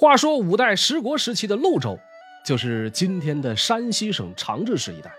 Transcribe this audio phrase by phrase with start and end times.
[0.00, 2.00] 话说五代十国时期的潞州，
[2.42, 5.12] 就是今天的山西省长治市一带。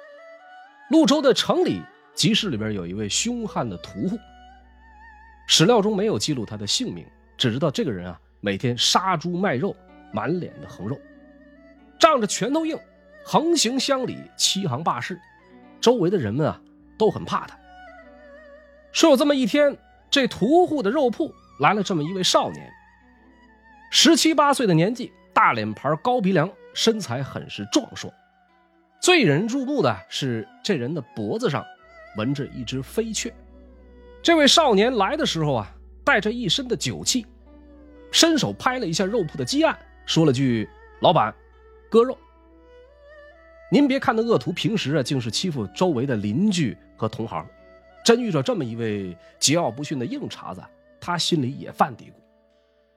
[0.90, 1.84] 潞州的城里
[2.16, 4.18] 集市里边有一位凶悍的屠户，
[5.46, 7.06] 史料中没有记录他的姓名，
[7.38, 9.76] 只知道这个人啊每天杀猪卖肉，
[10.12, 11.00] 满脸的横肉，
[12.00, 12.76] 仗着拳头硬，
[13.24, 15.22] 横行乡里，欺行霸市，
[15.80, 16.60] 周围的人们啊
[16.98, 17.56] 都很怕他。
[18.92, 19.78] 说有这么一天，
[20.10, 22.68] 这屠户的肉铺来了这么一位少年。
[23.94, 28.10] 十七八岁的年纪，大脸盘、高鼻梁，身材很是壮硕。
[29.02, 31.62] 最引人注目的是，这人的脖子上
[32.16, 33.34] 纹着一只飞雀。
[34.24, 35.70] 这位少年来的时候啊，
[36.06, 37.26] 带着一身的酒气，
[38.14, 40.70] 伸手拍了一下肉铺的鸡案，说了句
[41.04, 41.36] ：“老板，
[41.90, 42.18] 割肉。”
[43.70, 47.46] 您别看那恶徒平时啊，竟是欺负周围的邻居和同行，
[48.06, 50.64] 真遇着这么一位桀骜不驯的硬茬子，
[50.98, 52.21] 他心里也犯嘀咕。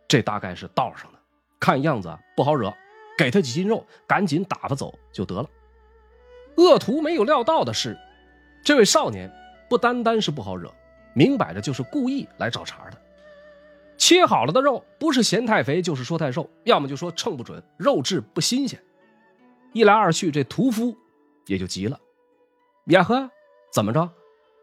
[0.08, 1.18] 这大概是道上的，
[1.58, 2.72] 看样子不好惹，
[3.16, 5.48] 给他几斤肉，赶紧打发走就得了。
[6.56, 7.98] 恶徒没有料到的是，
[8.62, 9.30] 这位少年
[9.68, 10.72] 不单单是不好惹，
[11.14, 12.98] 明摆着就是故意来找茬的。
[13.96, 18.80] 切好了的肉，不是嫌太肥，就是说太瘦，要么就说称不准，肉质不新鲜。
[19.72, 20.96] 一来二去，这屠夫
[21.46, 21.98] 也就急了。
[22.86, 23.30] 呀呵，
[23.72, 24.10] 怎么着？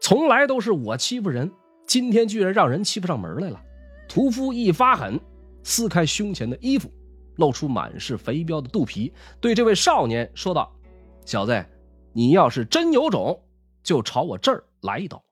[0.00, 1.50] 从来都是我欺负人，
[1.86, 3.60] 今天居然让人欺负上门来了。
[4.08, 5.20] 屠夫一发狠。
[5.62, 6.92] 撕开胸前的衣服，
[7.36, 10.74] 露出满是肥膘的肚皮，对这位少年说道
[11.24, 11.64] ：“小子，
[12.12, 13.42] 你要是真有种，
[13.82, 15.22] 就朝我这儿来一刀。”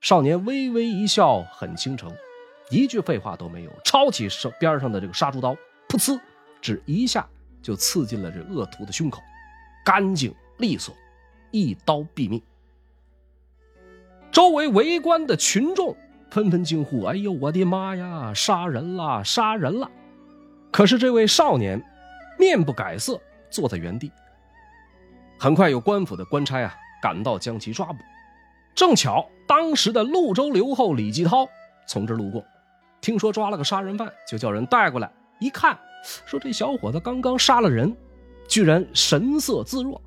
[0.00, 2.14] 少年微微一笑，很倾城，
[2.70, 5.54] 一句废话都没有，抄起手边上的这个杀猪刀，
[5.88, 6.20] 噗呲，
[6.60, 7.28] 只一下
[7.62, 9.20] 就刺进了这恶徒的胸口，
[9.84, 10.94] 干净利索，
[11.50, 12.40] 一刀毙命。
[14.30, 15.96] 周围围观的群众。
[16.34, 18.34] 纷纷惊呼：“哎呦，我的妈呀！
[18.34, 19.88] 杀人了，杀人了！”
[20.72, 21.80] 可是这位少年
[22.36, 24.10] 面不改色，坐在原地。
[25.38, 27.98] 很快有官府的官差啊赶到将其抓捕。
[28.74, 31.46] 正巧当时的潞州留后李继涛
[31.86, 32.44] 从这路过，
[33.00, 35.08] 听说抓了个杀人犯，就叫人带过来。
[35.38, 35.78] 一看，
[36.26, 37.96] 说这小伙子刚刚杀了人，
[38.48, 40.02] 居然神色自若。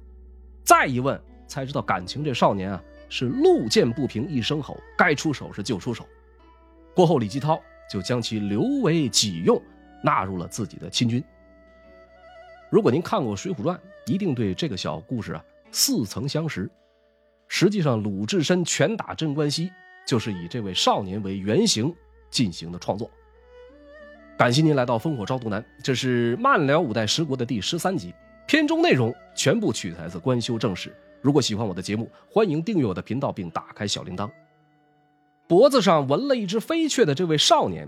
[0.65, 6.05] 再一问，才知道感情这少年啊是路见不平一声吼，该出手时就出手。
[6.97, 9.61] 过后，李继涛就将其留为己用，
[10.03, 11.23] 纳入了自己的亲军。
[12.71, 13.77] 如果您看过《水浒传》，
[14.11, 16.67] 一定对这个小故事啊似曾相识。
[17.47, 19.71] 实际上，鲁智深拳打镇关西
[20.07, 21.93] 就是以这位少年为原型
[22.31, 23.07] 进行的创作。
[24.35, 28.11] 感谢您来到烽火招毒南，这是慢聊五代十国的第十三集，
[28.47, 30.91] 片中内容全部取材自官修正史。
[31.21, 34.27] 如果喜欢我的节目，欢迎订阅我的频道并打开小铃铛。
[35.47, 37.87] 脖子上纹了一只飞雀的这位少年，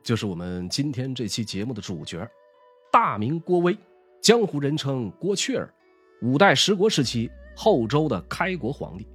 [0.00, 2.24] 就是我们今天这期节目的主角，
[2.92, 3.76] 大名郭威，
[4.22, 5.74] 江湖人称郭雀儿，
[6.22, 9.08] 五代十国时期后周的开国皇帝。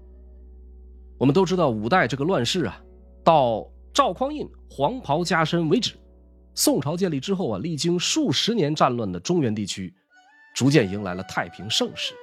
[1.17, 2.83] 我们都知道，五代这个乱世啊，
[3.23, 5.93] 到赵匡胤黄袍加身为止，
[6.53, 9.93] 宋朝建立之后啊，历经数十年战乱的中原地区，
[10.53, 12.13] 逐渐迎来了太平盛世。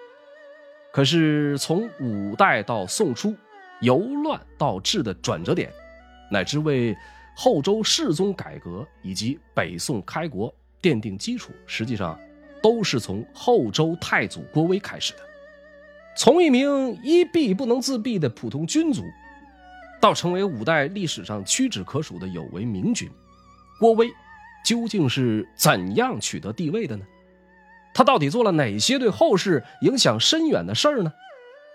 [0.93, 3.34] 可是从五代到宋初。
[3.82, 5.70] 由乱到治的转折点，
[6.31, 6.97] 乃至为
[7.37, 12.19] 后周世宗改革以及北宋开国奠定基础，实际上
[12.62, 15.19] 都是从后周太祖郭威开始的。
[16.16, 19.03] 从一名一弊不能自毙的普通军卒，
[20.00, 23.10] 到成为五代历史上屈指可数的有为明君，
[23.81, 24.09] 郭威
[24.65, 27.04] 究竟是怎样取得帝位的呢？
[27.94, 31.12] 他到底做了哪些对后世影响深远的事儿呢？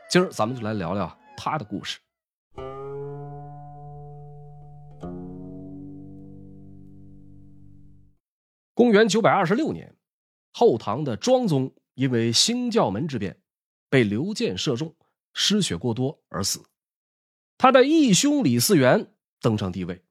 [0.09, 1.17] 今儿咱们就来聊聊。
[1.37, 1.99] 他的故事。
[8.73, 9.95] 公元九百二十六年，
[10.51, 13.41] 后唐的庄宗因为兴教门之变，
[13.89, 14.95] 被刘建射中，
[15.33, 16.63] 失血过多而死。
[17.57, 20.03] 他的义兄李嗣源登上帝位。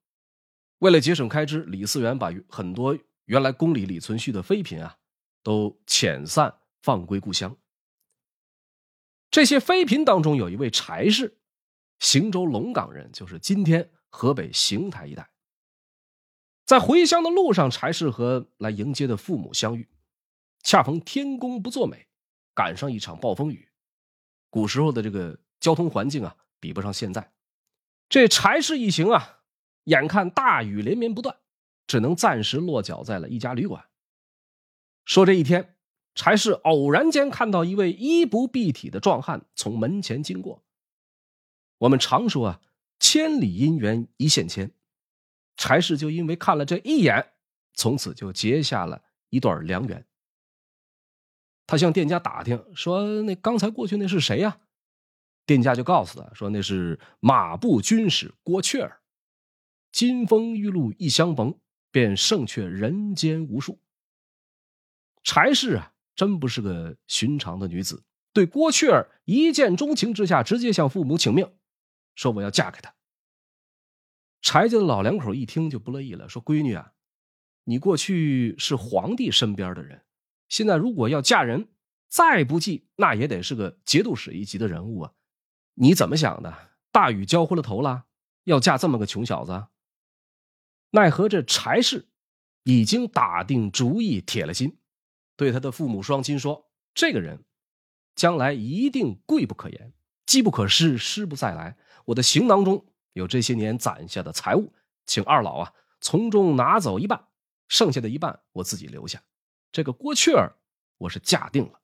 [0.78, 4.97] 为了节省开支，李嗣源把很多原来宫里李存勖的妃嫔啊，
[5.45, 6.53] 都遣散
[6.83, 7.56] 放归故乡。
[9.30, 11.36] 这些妃嫔当中有一位柴氏，
[11.98, 15.28] 邢州龙岗人，就是今天河北邢台一带。
[16.64, 19.88] 在回乡的路上，柴氏和来迎接的父母相遇，
[20.62, 22.06] 恰逢天公不作美，
[22.54, 23.68] 赶上一场暴风雨。
[24.48, 27.32] 古时候的这个交通环境啊，比不上现在。
[28.08, 29.40] 这柴氏一行啊，
[29.84, 31.36] 眼看大雨连绵不断，
[31.86, 33.84] 只能暂时落脚在了一家旅馆。
[35.04, 35.75] 说这一天。
[36.16, 40.65] 柴氏偶然间看到一位衣不蔽体的壮汉从门前经过。
[41.78, 42.60] 我们常说啊，
[42.98, 44.72] 千里姻缘一线牵，
[45.57, 47.33] 柴氏就因为看了这一眼，
[47.74, 50.04] 从此就结下了一段良缘。
[51.66, 54.59] 他向店家打听说：“那刚才过去那是谁呀？”
[55.45, 59.03] 店家就告诉他说：“那是马步军使郭雀儿。
[59.92, 61.59] 金风玉露一相逢，
[61.91, 63.78] 便胜却人间无数。”
[65.22, 68.03] 柴氏啊，真不是个寻常的女子，
[68.33, 71.53] 对郭雀儿一见钟情之下，直接向父母请命，
[72.15, 72.95] 说我要嫁给他。
[74.41, 76.92] 柴家的老两口一听就不乐意了，说：“闺女啊，
[77.65, 80.04] 你过去是皇帝身边的人。”
[80.48, 81.68] 现在如果要嫁人，
[82.09, 85.12] 再不济那也得是个节度使一级的人物啊！
[85.74, 86.71] 你怎么想的？
[86.92, 88.07] 大禹交昏了头了，
[88.45, 89.66] 要嫁这么个穷小子？
[90.91, 92.09] 奈何这柴氏
[92.62, 94.78] 已经打定主意，铁了心，
[95.36, 97.44] 对他的父母双亲说：“这个人
[98.15, 99.92] 将来一定贵不可言，
[100.24, 101.77] 机不可失，失不再来。
[102.06, 104.72] 我的行囊中有这些年攒下的财物，
[105.04, 107.28] 请二老啊从中拿走一半，
[107.68, 109.22] 剩下的一半我自己留下。”
[109.72, 110.56] 这个郭雀儿，
[110.97, 111.80] 我是嫁定了。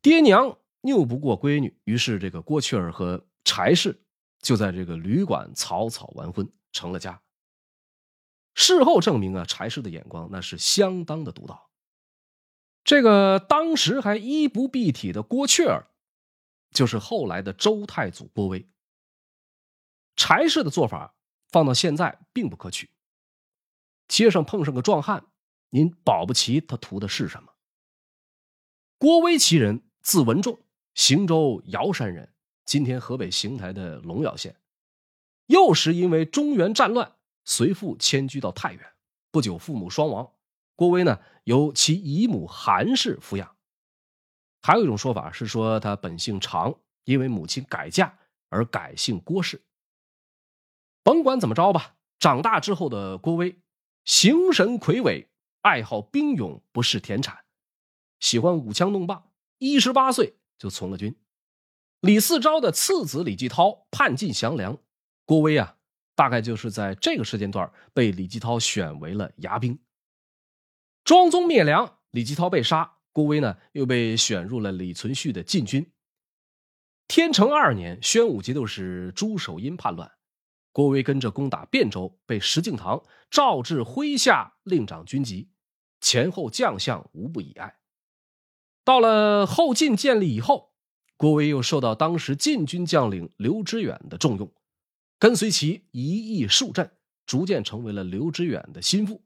[0.00, 4.02] 爹娘拗不过闺女，于是这个郭雀儿和柴氏
[4.40, 7.22] 就在这个旅馆草草完婚，成了家。
[8.54, 11.70] 事后证明啊，柴氏的眼光那是相当的独到。
[12.84, 15.88] 这个当时还衣不蔽体的郭雀儿，
[16.70, 18.68] 就是后来的周太祖郭威。
[20.16, 21.14] 柴氏的做法
[21.48, 22.90] 放到现在并不可取。
[24.08, 25.26] 街上碰上个壮汉。
[25.74, 27.54] 您保不齐他图的是什么？
[28.98, 30.60] 郭威其人，字文仲，
[30.92, 32.34] 邢州瑶山人，
[32.66, 34.54] 今天河北邢台的龙耀县。
[35.46, 38.92] 幼时因为中原战乱，随父迁居到太原。
[39.30, 40.30] 不久，父母双亡，
[40.82, 43.54] 郭威呢由其姨母韩氏抚养。
[44.62, 46.74] 还有一种说法是说他本姓常，
[47.04, 48.18] 因为母亲改嫁
[48.48, 49.62] 而改姓郭氏。
[51.04, 53.60] 甭管怎么着吧，长大之后的郭威，
[54.04, 55.28] 形神魁伟。
[55.60, 57.44] 爱好兵勇，不识田产，
[58.18, 59.30] 喜欢舞枪弄棒。
[59.58, 61.16] 一十八岁就从了军。
[62.00, 64.76] 李嗣昭的次子李继涛叛晋降梁，
[65.24, 65.76] 郭威啊，
[66.16, 69.78] 大概就是在这个时间段被李继涛选为了牙兵。
[71.04, 75.90] 庄宗灭梁，李继涛被杀，郭威呢又被选入了李存勖的禁军。
[77.08, 80.12] 天成二年，宣武节度使朱守殷叛乱。
[80.70, 85.50] 郭威跟着攻打汴州，被石敬瑭召至麾下，令长军籍，
[86.00, 87.78] 前后将相无不以爱。
[88.84, 90.72] 到了后晋建立以后，
[91.16, 94.50] 郭威又受到当时禁军将领刘知远的重用，
[95.18, 96.92] 跟随其一役数战，
[97.26, 99.24] 逐渐成为了刘知远的心腹。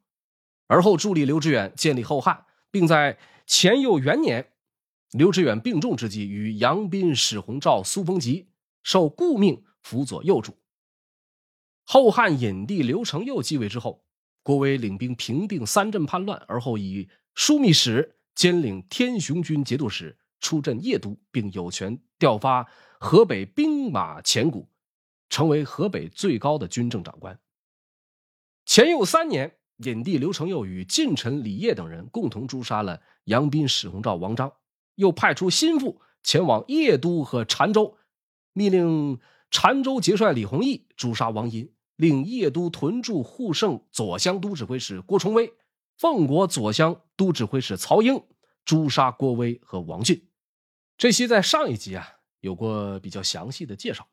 [0.66, 4.52] 而后助力刘知远建立后汉，并在乾佑元年，
[5.12, 8.48] 刘知远病重之际，与杨斌、史弘照、苏逢吉
[8.82, 10.56] 受顾命辅佐幼主。
[11.84, 14.04] 后汉隐帝刘承佑继位之后，
[14.42, 22.66] 郭威领兵平定三镇叛乱，而后以枢密使兼领天雄军节度使，出镇邺都，并有权调发
[22.98, 24.68] 河北兵马钱谷，
[25.30, 27.38] 成为河北最高的军政长官。
[28.66, 34.52] 乾佑三年，隐帝刘承佑与近臣李业等人共同诛杀了杨斌、史弘照、王章，
[34.94, 37.96] 又派出心腹前往邺都和澶州，
[38.52, 39.18] 命令
[39.50, 41.72] 澶州节帅李弘毅诛杀王殷。
[41.96, 45.54] 令邺都屯驻护圣左乡都指挥使郭崇威、
[45.96, 48.22] 凤国左乡都指挥使曹英
[48.66, 50.28] 诛杀郭威和王俊。
[50.98, 52.06] 这些在上一集啊
[52.40, 54.06] 有过比较详细的介绍，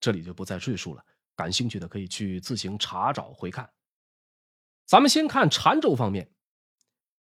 [0.00, 1.02] 这里就不再赘述了。
[1.34, 3.66] 感兴趣的可以去自行查找回看。
[4.90, 6.32] 咱们先看澶州方面，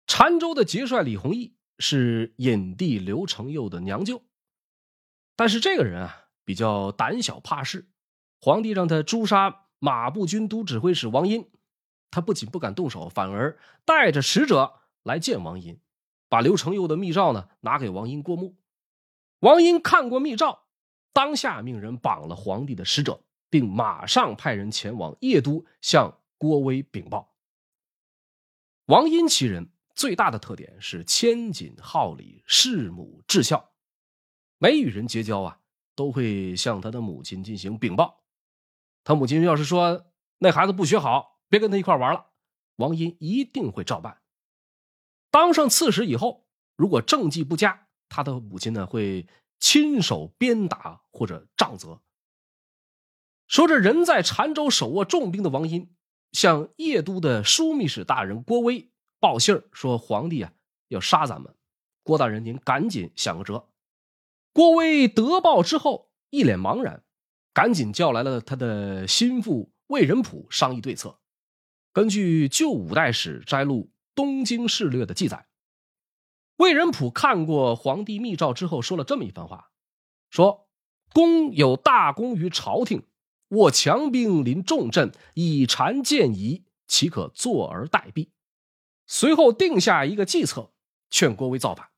[0.08, 4.26] 澶州的节帅李弘毅是隐帝刘承佑的娘舅，
[5.38, 7.88] 但是这个人啊比较胆小怕事，
[8.42, 9.68] 皇帝让他诛杀。
[9.80, 11.50] 马步军都指挥使王殷，
[12.12, 15.80] 他不仅不敢动手，反而带着使者来见王殷，
[16.28, 18.58] 把刘承佑的密诏呢拿给王殷过目。
[19.40, 20.66] 王殷看过密诏，
[21.14, 27.35] 当下命人绑了皇帝的使者，并马上派人前往邺都向郭威禀报。
[28.86, 33.74] 王殷其人最大的特点是谦谨好礼、事母至孝，
[34.60, 35.60] 每与人结交啊，
[35.96, 38.24] 都会向他的母亲进行禀报。
[39.04, 40.06] 他母亲要是说
[40.38, 42.28] 那孩子不学好，别跟他一块玩了，
[42.76, 44.22] 王殷一定会照办。
[45.32, 49.28] 当上刺史以后，如果政绩不佳，他的母亲呢会
[49.60, 52.02] 亲手鞭打或者杖责。
[53.48, 55.95] 说这人在澶州手握重兵的王殷，
[56.36, 58.90] 向邺都的枢密使大人郭威
[59.22, 60.52] 报信儿，说皇帝啊
[60.90, 61.56] 要杀咱们，
[62.04, 63.70] 郭大人您赶紧想个辙。
[64.52, 67.02] 郭威得报之后，一脸茫然。
[67.54, 71.20] 赶紧叫来了他的心腹魏仁溥商议对策。
[71.94, 75.48] 根据旧五代史摘录《东京事略》的记载，
[76.58, 79.72] 魏仁普看过皇帝密诏之后，说了这么一番话：
[80.30, 80.68] 说
[81.14, 83.04] 公有大功于朝廷，
[83.50, 88.30] 握强兵临重镇，以禅见夷，岂可坐而待毙？
[89.08, 90.72] 随后定下一个计策，
[91.10, 91.90] 劝郭威造反。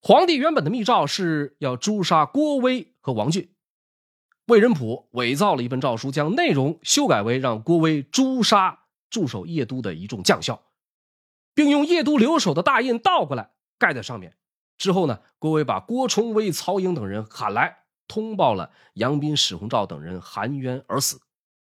[0.00, 3.52] 皇帝原本的密诏是要诛杀郭威和王俊。
[4.46, 10.62] 魏仁普伪造了一份诏书，将内容修改为让郭威诛杀驻守邺都的一众将校，
[11.52, 14.36] 并用邺都留守的大印倒过来盖在上面。
[14.78, 21.20] 之后呢，郭威把郭崇威、曹营等人喊来，通报了杨斌、史弘照等人含冤而死，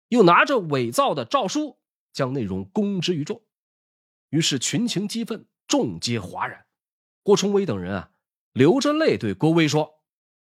[0.09, 1.79] 又拿着伪造的诏书
[2.13, 3.43] 将内容公之于众。
[4.31, 6.67] 于是群情激愤，众皆哗然。
[7.23, 8.11] 郭崇威等人啊，
[8.53, 10.01] 流着泪对郭威说：“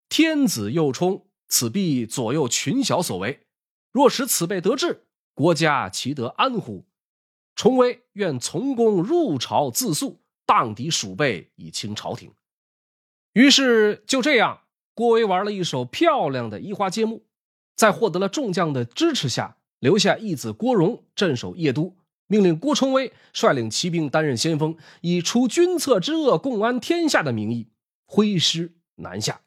[0.09, 3.47] 天子又冲。”此必左右群小所为，
[3.91, 6.85] 若使此辈得志，国家其得安乎？
[7.55, 12.35] 崇威愿从公入朝自诉，荡涤鼠辈，以清朝廷。
[13.33, 14.61] 于是就这样，
[14.99, 17.23] 郭威玩了一手漂亮的移花接木，
[17.73, 21.95] 在获得了众将的支持下，留下义子郭荣镇守邺都，
[22.27, 27.69] 命令郭崇威率领骑兵担任先锋，以除君侧之恶、共安天下的名义
[28.05, 29.39] 挥师南下。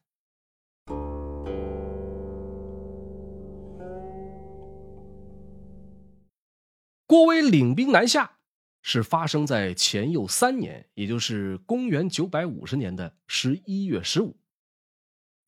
[7.06, 8.38] 郭威领兵南下，
[8.80, 14.35] 是发生在前佑三年，也就是公元九百五十年的十一月十五。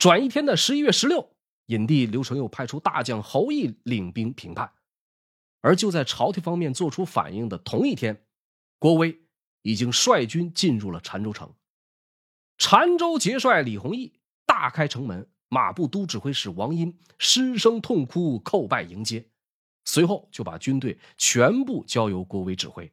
[0.04, 1.30] 转一天的十一月十六，
[1.64, 4.70] 隐帝刘承佑派出大将侯毅领兵平叛。
[5.62, 8.26] 而就在朝廷方面做出反应的同一天，
[8.78, 9.22] 郭威
[9.62, 11.54] 已经率军进入了澶州城。
[12.58, 19.30] 澶州节帅李弘毅大开城门，马步都指挥使王殷失声痛哭，叩拜迎接。
[19.86, 22.92] 随后就把军队全部交由郭威指挥。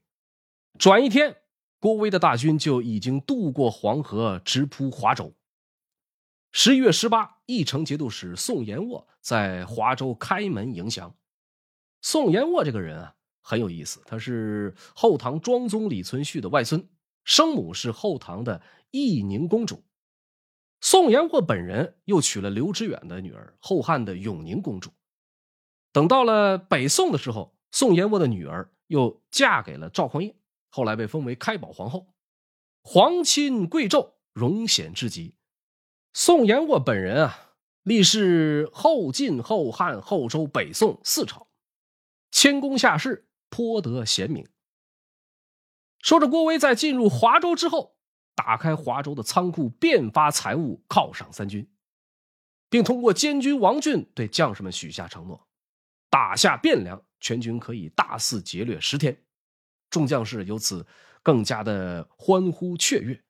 [0.79, 1.35] 转一天，
[1.77, 5.33] 郭威的大军就已经渡过黄河，直扑华州。
[6.53, 11.15] 十一月十八，义城节度使宋延沃在华州开门迎降。
[12.01, 16.89] 宋延沃这个人啊，很有意思，他是后唐庄宗李存勖的外孙，
[17.23, 19.81] 生母是后唐的义宁公主。
[20.81, 24.91] 宋延沃本人又娶了刘知远的女儿，后汉的永宁公主。
[25.93, 30.35] 等到了北宋的时候，宋延沃的女儿又嫁给了赵匡胤，
[30.69, 32.13] 后来被封为开宝皇后，
[32.81, 35.35] 皇亲贵胄，荣显至极。
[36.13, 37.53] 宋延沃本人啊，
[37.83, 41.47] 历仕后晋、后汉、后周、北宋四朝，
[42.31, 44.45] 谦恭下士，颇得贤名。
[45.99, 47.95] 说着，郭威在进入华州之后，
[48.35, 51.71] 打开华州的仓库，遍发财物，犒赏三军，
[52.69, 55.47] 并通过监军王俊对将士们许下承诺。
[56.09, 59.23] 打下汴梁，全军可以大肆劫掠十天，
[59.89, 60.85] 众将士由此
[61.23, 63.23] 更加的欢呼雀跃。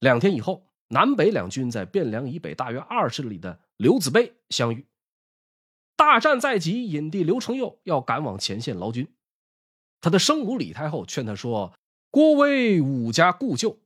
[0.00, 4.86] 两天以后，南北两军在汴梁以北大约二十里的刘子碑相遇。
[5.96, 9.12] 大战在即，隐帝刘承佑要赶往前线劳军，
[10.00, 11.74] 他的生母李太后劝他说
[12.12, 13.80] ：“郭威武家故旧，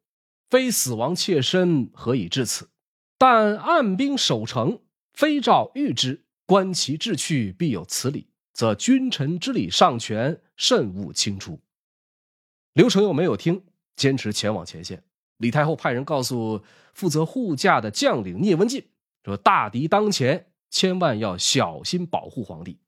[0.51, 2.69] 非死亡妾身，何以至此？
[3.17, 4.83] 但按兵守城，
[5.15, 11.61] 非诏谕之。”观其志趣，必有此理，则君臣之礼尚全，慎勿轻出。
[12.75, 13.65] 刘承佑没有听，
[13.97, 15.03] 坚持前往前线。
[15.39, 18.91] 李太后派人告诉负责护驾的将领聂文进
[19.25, 22.81] 说：“大敌当前，千万要小心保护皇帝。”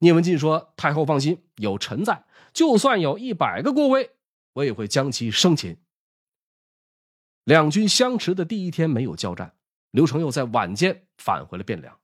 [0.00, 4.10] 聂文进说：“太后放心，有臣在，就算有一百个郭威，
[4.54, 5.76] 我也会将其生擒。”
[7.44, 9.54] 两军相持的第一天没有交战，
[9.90, 11.98] 刘承佑在晚间返回了汴梁。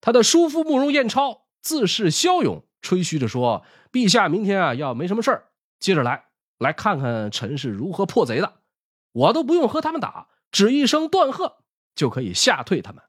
[0.00, 5.48] 他的叔父慕容彦超自恃骁勇，吹嘘着说：“陛下明天啊，要没什么事儿，
[5.80, 6.26] 接着来，
[6.58, 8.60] 来看看臣是如何破贼的。
[9.16, 13.02] 我都不用和他们打，只一声断喝，就可以吓退他们。”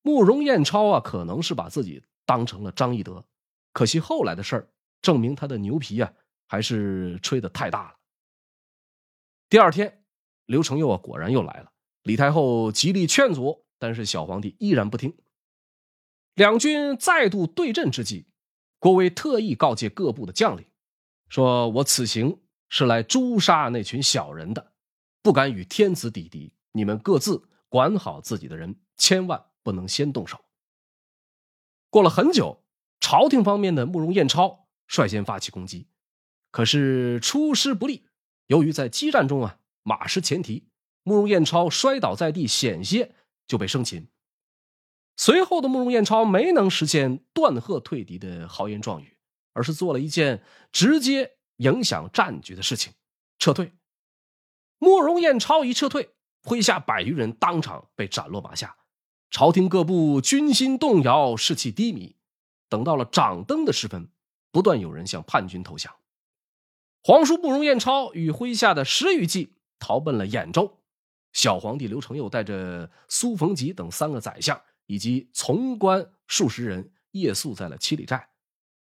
[0.00, 3.26] 慕容彦超啊，可能是把自己当成了张翼德，
[3.72, 6.12] 可惜后来的事儿证明他的牛皮啊，
[6.48, 7.96] 还是吹得太大了。
[9.50, 10.04] 第二天，
[10.46, 11.70] 刘承佑啊，果然又来了。
[12.02, 15.14] 李太后极力劝阻，但是小皇帝依然不听。
[16.34, 18.26] 两军再度对阵之际，
[18.78, 20.64] 郭威特意告诫各部的将领，
[21.28, 22.40] 说我此行
[22.74, 24.72] 是来诛杀那群小人的，
[25.20, 26.54] 不敢与天子抵敌。
[26.72, 30.42] 你们各自管好自己的人，千万不能先动手。
[31.90, 32.64] 过了很久，
[32.98, 35.86] 朝廷方面的慕容彦超率先发起攻击，
[36.50, 38.06] 可是出师不利。
[38.46, 40.66] 由于在激战中啊，马失前蹄，
[41.02, 43.14] 慕容彦超摔倒在地，险些
[43.46, 44.08] 就被生擒。
[45.18, 49.18] 随后的慕容彦超没能实现断鹤退敌的豪言壮语，
[49.52, 52.92] 而是做了一件直接影响战局的事情——
[53.38, 53.72] 撤退。
[54.78, 56.10] 慕容彦超一撤退，
[56.42, 58.76] 麾下百余人当场被斩落马下，
[59.30, 62.16] 朝廷各部军心动摇，士气低迷。
[62.68, 64.10] 等到了掌灯的时分，
[64.50, 65.94] 不断有人向叛军投降。
[67.04, 70.80] 皇叔慕容彦超与麾下的十余骑逃奔了兖州。
[71.32, 78.30] 小皇帝刘承佑带着苏逢吉等三个宰相以及从官数十人夜宿在了七里寨，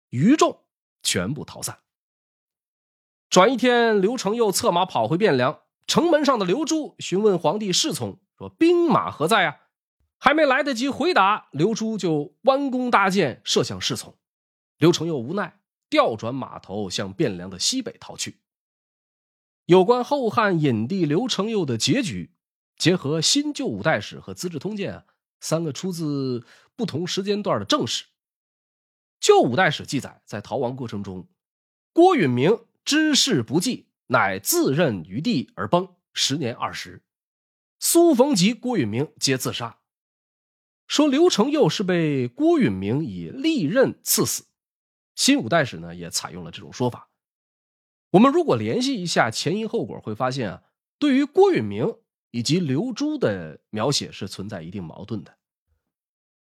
[0.09, 0.63] 余众
[1.01, 1.79] 全部逃散。
[3.29, 9.57] 转一天，刘承佑策马跑回汴梁，城门上的刘珠询问皇帝侍从说：“兵马何在啊？”
[10.17, 14.17] 还没来得及回答，刘珠就弯弓搭箭射向侍从。
[14.77, 18.39] 刘承佑无奈，调转马头向汴梁的西北逃去。
[19.65, 22.31] 有关后汉隐帝刘承佑的结局。
[22.77, 25.05] 结合新旧五代史和资治通鉴啊，
[25.41, 28.05] 三个出自不同时间段的正史。
[29.19, 31.27] 旧五代史记载，在逃亡过程中，
[31.91, 37.03] 郭允明知事不济，乃自任于地而崩，时年二十。
[37.82, 39.79] 苏逢吉、郭允明皆自杀。
[40.88, 44.46] 说刘承佑是被郭允明以利刃刺死。
[45.15, 47.10] 新五代史呢，也采用了这种说法。
[48.12, 50.63] 我们如果联系一下前因后果，会发现啊，
[50.98, 51.94] 对于郭允明。
[52.32, 55.38] 以及刘珠的描写是存在一定矛盾的。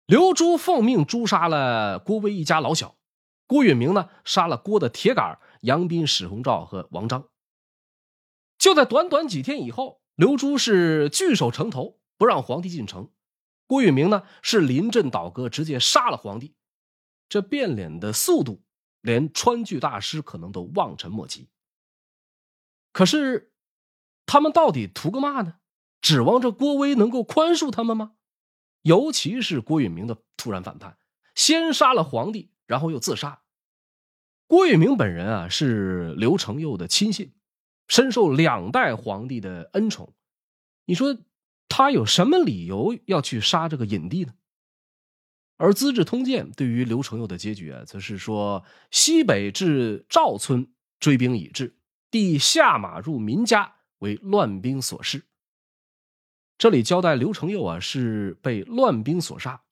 [0.05, 2.95] 刘珠奉命诛杀了郭威一家老小，
[3.45, 7.29] 郭允明呢杀了郭的铁杆杨斌、史鸿照和王章。
[8.57, 13.11] 就在短短几天以后，刘珠是据守城头，不让皇帝进城；
[13.67, 16.55] 郭允明呢是临阵倒戈，直接杀了皇帝。
[17.27, 18.63] 这变脸的速度，
[19.01, 21.49] 连川剧大师可能都望尘莫及。
[22.93, 23.51] 可是，
[24.25, 25.59] 他们到底图个嘛呢？
[26.01, 28.13] 指望着郭威能够宽恕他们吗？
[28.83, 30.97] 尤其是郭允明的突然反叛，
[31.33, 33.43] 先杀了皇帝，然后又自杀。
[34.47, 37.33] 郭允明本人啊是刘承佑的亲信，
[37.87, 40.13] 深受两代皇帝的恩宠。
[40.85, 41.17] 你说
[41.67, 44.35] 他有什么理由要去杀这个隐帝呢？
[45.57, 50.67] 而《资治通鉴》对于刘承佑的结局啊，则是说：西北至赵村，
[50.99, 51.77] 追兵已至，
[52.11, 55.23] 帝下马入民家，为乱兵所弑。
[56.57, 59.63] 这里交代刘承佑啊是被乱兵所杀，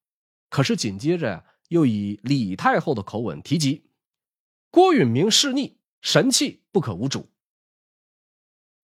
[0.50, 3.86] 可是紧接着又以李太后的口吻提及
[4.74, 7.30] 郭允明弑逆，神器不可无主。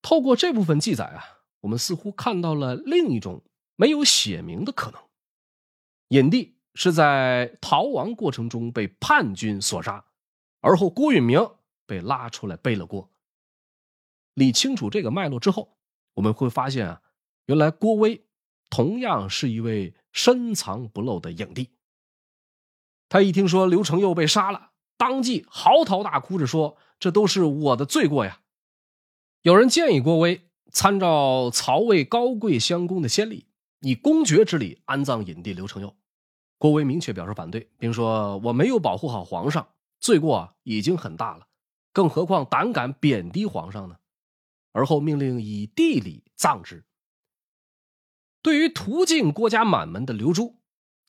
[0.03, 3.41] 透过这部分记载啊，我们似乎看到了另一种
[3.75, 5.01] 没有写明的可能：
[6.09, 10.05] 隐帝是在逃亡过程中被叛军所杀，
[10.61, 11.39] 而后郭允明
[11.87, 13.09] 被拉出来背了锅。
[14.35, 15.75] 理清楚这个脉络之后，
[16.13, 17.01] 我们会发现啊。
[17.47, 18.27] 原来郭威
[18.69, 21.71] 同样是一位深藏不露的影帝。
[23.09, 24.68] 他一听说刘承佑被杀了，
[24.99, 28.41] 当即嚎啕大哭着说：“这都是我的罪过呀！”
[29.43, 30.41] 有人建议郭威
[30.73, 33.45] 参照曹魏高贵襄公的先例，
[33.79, 35.95] 以公爵之礼安葬隐帝刘承佑。
[36.57, 39.69] 郭威明确表示反对，并说：“我没有保护好皇上，
[40.01, 41.47] 罪过已经很大了，
[41.93, 43.95] 更何况胆敢贬低皇上呢？”
[44.73, 46.83] 而后命令以地礼葬之。
[48.41, 50.57] 对于途径郭家满门的刘珠，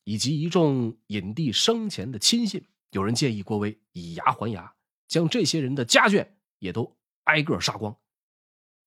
[0.04, 4.74] 以及一众隐帝生前的亲信，有人建议郭威以牙还牙，
[5.08, 7.96] 将这些人的家眷也都挨个杀光。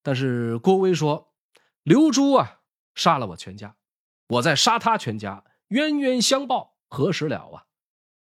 [0.01, 1.33] 但是郭威说
[1.83, 2.61] ：“刘珠啊，
[2.95, 3.75] 杀了我全家，
[4.27, 7.65] 我再杀他全家，冤冤相报何时了啊？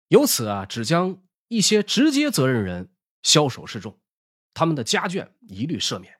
[0.07, 3.99] 由此啊，只将一些直接责任人枭首示众，
[4.53, 6.19] 他们的家眷一律赦免。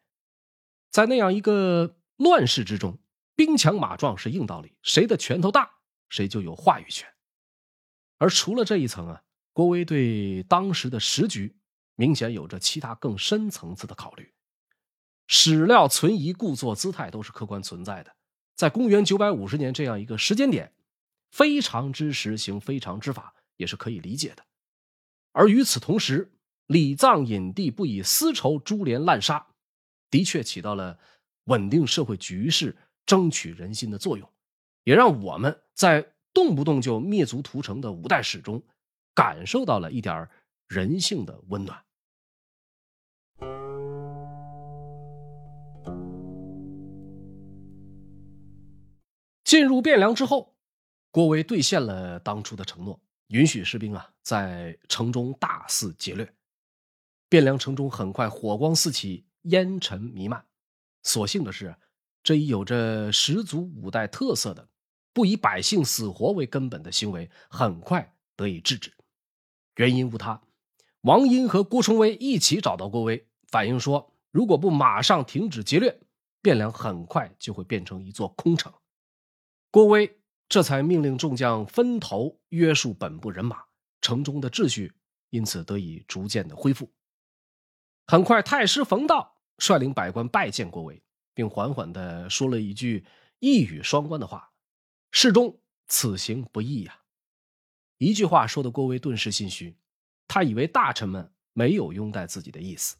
[0.89, 2.99] 在那样一个乱世之中。”
[3.37, 5.69] 兵强马壮是硬道理，谁的拳头大，
[6.07, 7.05] 谁就有话语权。
[8.17, 9.23] 而除了这一层啊，
[9.55, 11.55] 郭威对当时的时局
[11.95, 14.33] 明显有着其他更深层次的考虑。
[15.27, 18.13] 史料存疑、故作姿态都是客观存在的。
[18.53, 20.73] 在公元九百五十年这样一个时间点，
[21.31, 24.43] 非常之时行非常之法也是可以理解的。
[25.31, 26.33] 而与此同时，
[26.67, 29.47] 礼葬隐帝不以私仇株连滥杀，
[30.09, 30.99] 的确起到了
[31.45, 32.75] 稳定社会局势。
[33.05, 34.27] 争取人心的作用，
[34.83, 38.63] 也让我们在动不动就灭族屠城的五代史中，
[39.15, 40.29] 感受到了一点
[40.67, 41.83] 人性的温暖。
[49.43, 50.55] 进入汴梁之后，
[51.09, 56.31] 郭威兑现了当初的承诺，允许士兵啊在城中大肆劫掠。
[57.29, 60.45] 汴梁城中很快火光四起，烟尘弥漫。
[61.01, 61.75] 所幸的是。
[62.23, 64.67] 这一有着十足五代特色的
[65.13, 68.91] 不以百姓死活为根本的行为，很快得以制止。
[69.75, 70.41] 原因无他，
[71.01, 75.99] 王英和郭崇威一起找到郭威，反映说，如果不马上停止劫掠，
[76.43, 78.73] 汴梁很快就会变成一座空城。
[79.71, 83.63] 郭威这才命令众将分头约束本部人马，
[83.99, 84.93] 城中的秩序
[85.29, 86.89] 因此得以逐渐的恢复。
[88.07, 93.05] 很快，太师冯道率领百官拜见郭威，并缓缓的说了一句
[93.39, 94.51] 一语双关的话
[95.11, 96.99] ：“世中此行不易呀。”
[97.97, 99.77] 一句话说的郭威顿时心虚，
[100.27, 102.97] 他以为大臣们没有拥戴自己的意思，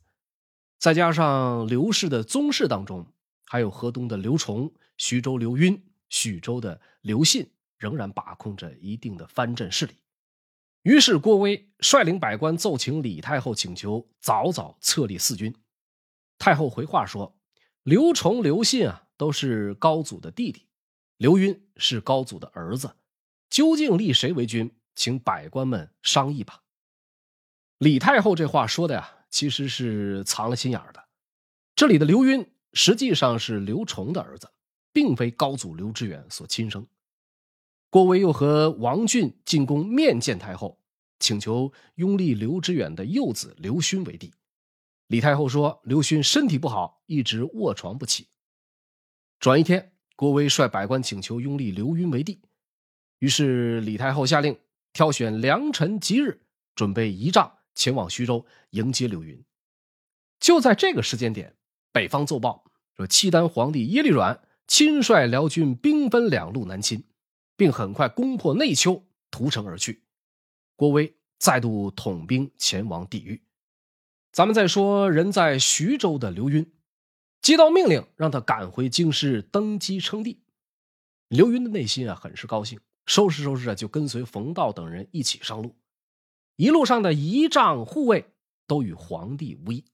[0.80, 3.06] 再加上刘氏的宗室当中
[3.46, 9.94] 还有河东的刘崇、徐州刘赟、许州的刘信仍然把控着一定的藩镇势力。
[10.84, 15.54] 于是，郭威率领百官奏请李太后，请求早早册立四军。
[16.38, 17.36] 太后回话说
[17.82, 20.68] ：“刘崇、刘信啊，都是高祖的弟弟，
[21.18, 22.96] 刘赟是高祖的儿子，
[23.50, 26.64] 究竟立谁为君，请百官们商议吧。”
[27.80, 31.06] 李太后这话说的呀，其实是藏了心眼的。
[31.76, 34.50] 这里的刘赟实际上是刘崇的儿子，
[34.94, 36.88] 并非高祖刘知远所亲生。
[37.90, 40.82] 郭威又和王俊进宫面见太后，
[41.20, 44.34] 请求拥立刘知远的幼子刘勋为帝。
[45.08, 48.28] 李太后说：“刘勋身体不好，一直卧床不起。”
[49.40, 52.42] 转一天，郭威率百官请求拥立刘赟为帝。
[53.20, 54.58] 于是李太后下令
[54.96, 56.40] 挑选良辰吉日，
[56.74, 59.44] 准备仪仗前往徐州迎接刘云。
[60.40, 61.58] 就在这个时间点，
[61.92, 62.64] 北方奏报
[62.96, 67.04] 说，契丹皇帝耶律阮亲率辽军兵分两路南侵。
[67.58, 70.04] 并很快攻破内丘，屠城而去。
[70.76, 73.42] 郭威再度统兵前往抵御。
[74.34, 76.70] 咱们再说，人在徐州的刘云，
[77.42, 80.42] 接到命令，让他赶回京师登基称帝。
[81.30, 85.76] 刘云的内心啊，很是高兴，收拾收拾啊，就跟随冯道等人一起上路。
[86.56, 88.34] 一路上的仪仗护卫
[88.66, 89.86] 都与皇帝无异。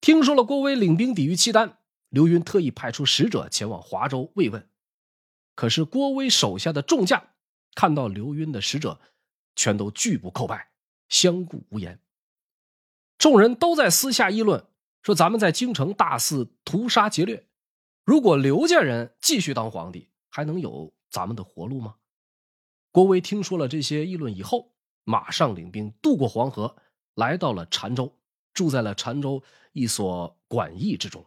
[0.00, 4.68] 听说了郭威领兵抵御契丹，刘云特意派出使者前往华州慰问。
[5.54, 7.30] 可是郭威手下的众将
[7.74, 9.00] 看到刘云的使者，
[9.56, 10.70] 全都拒不叩拜，
[11.08, 12.00] 相顾无言。
[13.16, 14.64] 众人都在私下议论，
[15.02, 17.48] 说咱们在京城大肆屠杀劫掠，
[18.04, 21.96] 如果刘家人继续当皇帝，还能有咱们的活路吗？
[22.90, 24.72] 郭威听说了这些议论以后，
[25.04, 26.76] 马上领兵渡过黄河，
[27.14, 28.18] 来到了澶州，
[28.54, 29.42] 住在了澶州
[29.72, 31.26] 一所馆驿之中。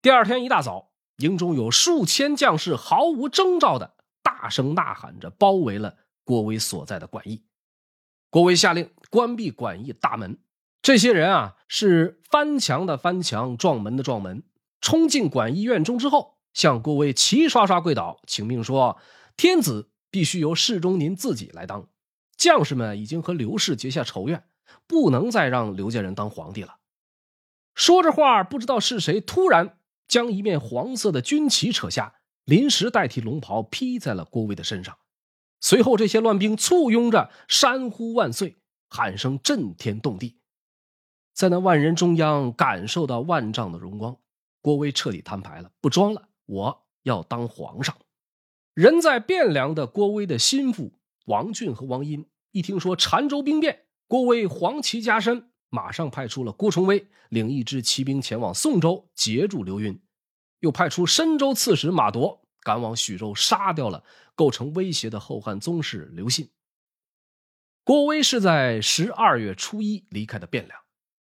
[0.00, 0.90] 第二天一大早。
[1.18, 7.44] 营中有数千将士毫无征兆的大声呐喊着，包围了郭威所在的馆驿。
[8.28, 10.38] 郭威下令关闭馆驿大门。
[10.80, 14.42] 这些人啊，是翻墙的翻墙，撞门的撞门，
[14.80, 18.98] 冲进馆驿院中之后，向郭威齐刷刷跪倒，请命说
[19.36, 21.88] ：“天子必须由侍中您自己来当。
[22.36, 24.44] 将士们已经和刘氏结下仇怨，
[24.86, 26.76] 不能再让刘家人当皇帝了。”
[27.74, 29.78] 说着话，不知道是谁突然。
[30.08, 34.98] 将一面黄色的军旗扯下，临时代替龙袍披在了郭威的身上。
[35.58, 38.58] 随后，这些乱兵簇拥着，山呼万岁，
[38.90, 40.36] 喊声震天动地。
[41.32, 44.18] 在那万人中央，感受到万丈的荣光，
[44.60, 47.96] 郭威彻底摊牌了，不装了，我要当皇上。
[48.74, 50.92] 人在汴梁的郭威的心腹
[51.26, 55.48] 王俊和王殷，一听说澶州兵变，郭威黄旗加身。
[55.74, 59.98] 马上派出了郭崇威领一支骑兵前往宋州截住刘赟，
[60.60, 66.50] 又派出深州刺史马铎赶往徐州杀掉了构成威胁的后汉宗室刘信。
[67.84, 70.78] 郭威是在十二月初一离开的汴梁，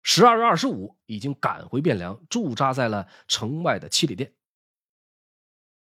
[0.03, 4.33] 十二月二十五已经赶回汴梁，驻扎在了城外的七里店。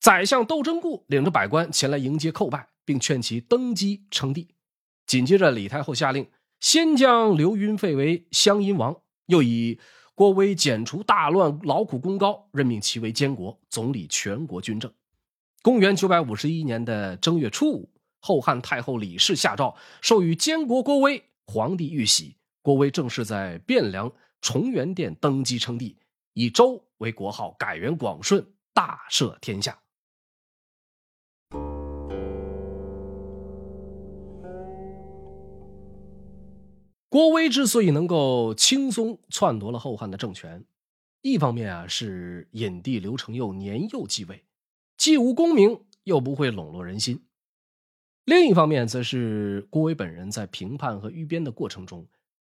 [0.05, 4.47] 宰相窦真固领着百官前来迎接叩拜，并劝其登基称帝。
[5.07, 6.29] 紧接着，李太后下令。
[6.61, 8.95] 先将刘赟废为湘阴王，
[9.29, 9.81] 又以
[10.15, 14.93] 郭威剪除大乱、劳苦功高，任命其为监国，总理全国军政。
[15.63, 17.91] 公元九百五十一年的正月初五，
[18.21, 21.25] 后汉太后李氏下诏，授予监国郭威。
[21.47, 24.13] 皇帝玉玺，郭威正式在汴梁
[24.43, 25.97] 崇元殿登基称帝，
[26.35, 29.75] 以周为国号，改元广顺，大赦天下。
[37.15, 40.65] 郭威之所以能够轻松篡夺了后汉的政权，
[41.23, 44.45] 一方面啊是隐帝刘承佑年幼继位，
[44.97, 47.19] 既无功名又不会笼络人心；
[48.25, 52.05] 另一方面则是郭威本人在平叛和御边的过程中，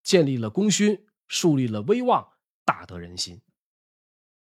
[0.02, 2.26] 建立了功勋，树立了威望，
[2.64, 3.40] 大得人心。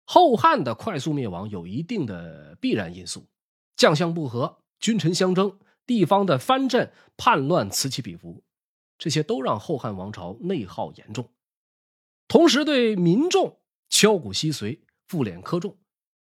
[0.04, 3.26] 后汉的快速灭亡有一定的必然因素，
[3.74, 8.44] 将相不和，君臣相争，地方的藩镇叛乱此起彼伏。
[9.04, 11.30] 这些都让后汉王朝内耗严重，
[12.26, 15.76] 同时对民众敲鼓吸髓、赋敛苛重。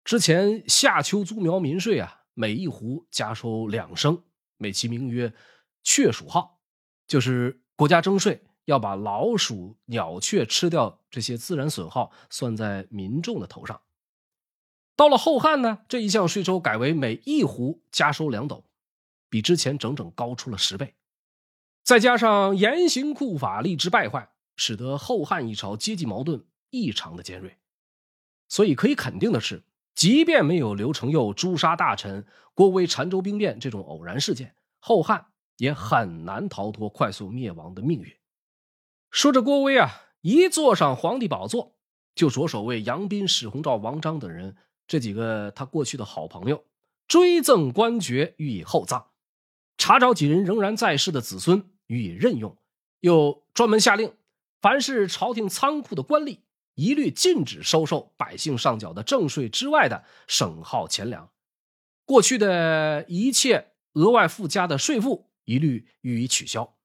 [0.03, 4.21] 之前夏秋租苗民税啊，每一斛加收两升，
[4.57, 5.33] 美其名曰
[5.85, 6.61] “雀鼠号”，
[7.07, 13.81] 就是国家征税要把老鼠、鸟雀吃掉这些自然损耗算在民众的头上。
[14.97, 18.65] 到了后汉呢，这一项税收改为每一斛加收两斗，
[19.31, 20.97] 比之前整整高出了十倍。
[21.87, 27.59] 再加上严刑酷法，吏治败坏，使得后汉一朝阶级矛盾异常的尖锐。
[28.49, 29.63] 所以可以肯定的是，
[29.95, 38.13] 即便没有刘承佑诛杀大臣、郭威禅州兵变这种偶然事件，后汉也很难逃脱快速灭亡的命运。
[39.13, 39.89] 说着郭威啊，
[40.23, 41.77] 一坐上皇帝宝座，
[42.17, 44.57] 就着手为杨斌、史弘照、王章等人。
[44.89, 46.65] 这几个他过去的好朋友，
[47.07, 49.05] 追赠官爵予以厚葬，
[49.79, 52.57] 查找几人仍然在世的子孙予以任用，
[53.01, 54.15] 又专门下令，
[54.61, 56.41] 凡是朝廷仓库的官吏，
[56.75, 61.31] 一律禁止收受百姓上缴的正税之外的省号钱粮，
[62.05, 66.77] 过去的一切额外附加的税赋一律予以取消，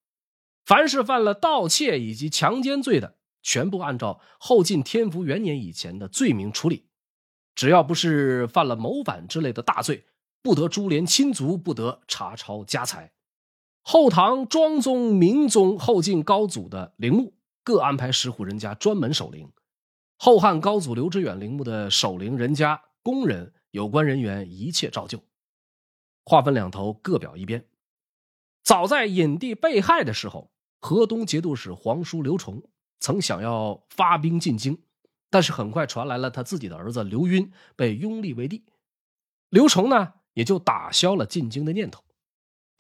[0.65, 6.87] 凡是犯了盗窃以及强奸罪的，全部按照后晋天福元年以前的罪名处理。
[7.53, 10.05] 只要不是犯了谋反之类的大罪，
[10.41, 13.11] 不得株连亲族，不得查抄家财。
[13.81, 19.51] 后唐庄宗、明宗、后晋高祖的陵墓各安排十户人家专门守陵。
[20.17, 25.23] 后汉高祖刘知远陵墓的守陵人家、工人、有关人员一切照旧，
[26.23, 27.65] 划分两头，各表一边。
[28.63, 32.61] 早在隐帝被害的时候，河东节度使皇叔刘崇
[32.99, 34.83] 曾想要发兵进京。
[35.31, 38.65] 但是很快传来了他自己的儿子刘赟被拥立为帝，
[39.47, 42.03] 刘崇呢也就打消了进京的念头。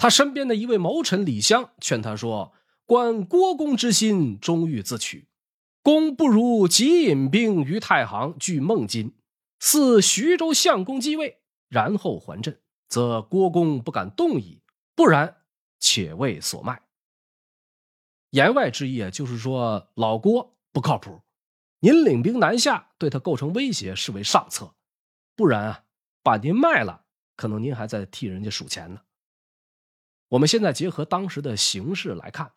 [0.01, 2.53] 他身边的一位谋臣李湘劝他说
[2.87, 5.27] ：“观郭公之心，终欲自取。
[5.83, 9.13] 公不如即引兵于太行，据孟津，
[9.59, 11.37] 似徐州相公继位，
[11.69, 12.59] 然后还镇，
[12.89, 14.63] 则郭公不敢动矣。
[14.95, 15.35] 不然，
[15.79, 16.81] 且为所卖。”
[18.31, 21.21] 言外之意啊，就是说老郭不靠谱。
[21.81, 24.73] 您领兵南下，对他构成威胁，视为上策；
[25.35, 25.83] 不然啊，
[26.23, 27.03] 把您卖了，
[27.35, 28.99] 可能您还在替人家数钱呢。
[30.31, 32.53] 我们现在结合当时的形势来看，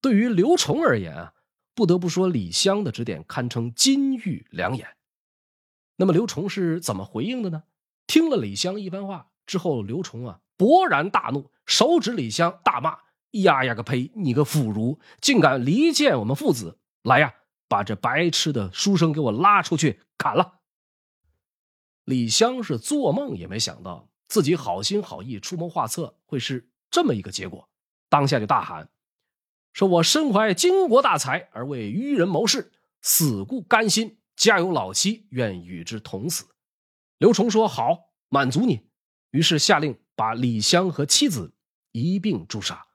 [0.00, 1.34] 对于刘崇而言啊，
[1.72, 4.96] 不得不说李湘的指点堪称金玉良言。
[5.96, 7.62] 那么刘崇是怎么回应的呢？
[8.08, 12.98] 听了李湘一番话之后，刘崇啊勃然大怒，手指李湘大骂
[13.30, 14.10] ：“呀呀个呸！
[14.16, 16.78] 你个腐儒，竟敢离间我们父子！
[17.02, 17.34] 来呀！”
[17.68, 20.60] 把这白痴的书生给我拉出去砍了！
[22.04, 27.68] 李湘是做梦也没想到自己好心好意出谋划策会是这么一个结果，
[28.08, 28.88] 当下就大喊
[29.74, 32.70] ：“说我身怀巾帼大才而为愚人谋事，
[33.02, 36.44] 死固甘心，家有老妻，愿与之同死。”
[37.18, 38.86] 刘崇说：“好，满足你。”
[39.32, 41.52] 于是下令把李湘和妻子
[41.90, 42.86] 一并诛杀。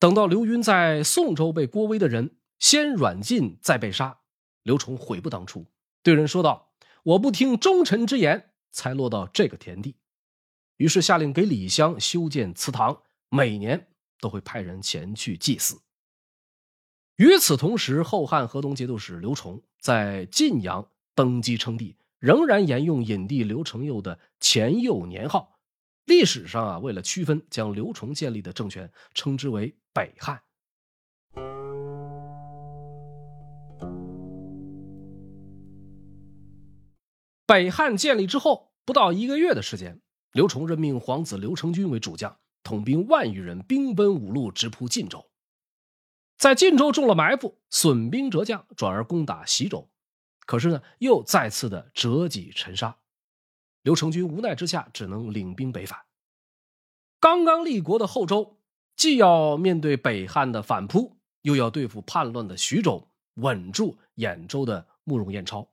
[0.00, 2.34] 等到刘赟在宋州被郭威的人。
[2.58, 4.18] 先软禁，再被杀。
[4.64, 5.66] 刘崇悔不当初，
[6.02, 6.72] 对人说道
[7.04, 9.94] ：“我不听忠臣之言，才落到这个田地。”
[10.78, 13.88] 于是下令给李湘修建祠堂，每年
[14.20, 15.80] 都会派人前去祭祀。
[17.16, 25.58] 与此同时，后汉河东节度使刘崇在晋阳登基称帝，仍然沿用隐帝刘承佑的前佑年号。
[26.04, 30.40] 历史上啊，为了区分，将刘崇建立的政权称之为北汉。
[37.44, 40.00] 北汉建立之后不到一个月的时间，
[40.38, 45.28] 刘崇任命皇子刘承君为主将，统兵万余人，兵奔五路，直扑晋州。
[46.36, 49.90] 在晋州中了埋伏，损兵折将，转而攻打西州。
[50.46, 52.98] 可是呢，又再次的折戟沉沙。
[53.82, 55.98] 刘承军无奈之下，只能领兵北返。
[57.18, 58.60] 刚刚立国的后周，
[58.94, 65.68] 既要面对北汉的反扑，又要对付叛乱的徐州，稳住兖州的慕容彦超。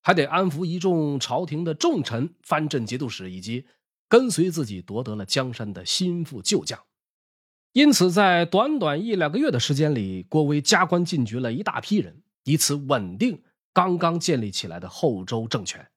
[0.00, 3.66] 还得安抚一众朝廷的重臣、藩镇节度使以及
[4.10, 6.78] 跟随自己夺得了江山的心腹旧将，
[7.72, 13.40] 因此在短短一两个月的时间里，郭威加官进爵了一大批人，以此稳定
[13.72, 15.88] 刚刚建立起来的后周政权。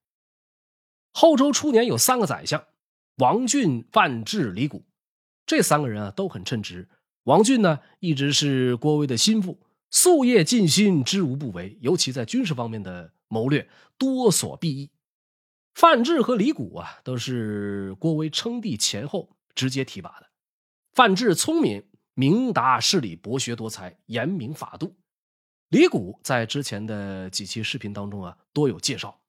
[1.10, 2.64] 后周初年有三个宰相：
[3.16, 4.84] 王俊、范质、李谷，
[5.44, 6.88] 这三个人啊都很称职。
[7.24, 9.58] 王俊呢一直是郭威的心腹，
[9.90, 13.12] 夙夜尽心，知无不为，尤其在军事方面的。
[13.26, 14.90] 谋略多所裨益，
[15.74, 20.30] 范质和李谷啊，都是郭威称帝前后直接提拔的。
[20.92, 21.84] 范质聪明，
[22.14, 24.96] 明达事理，博学多才，严明法度。
[25.70, 29.20] 李谷在之前的几期视频当中啊，多有介绍，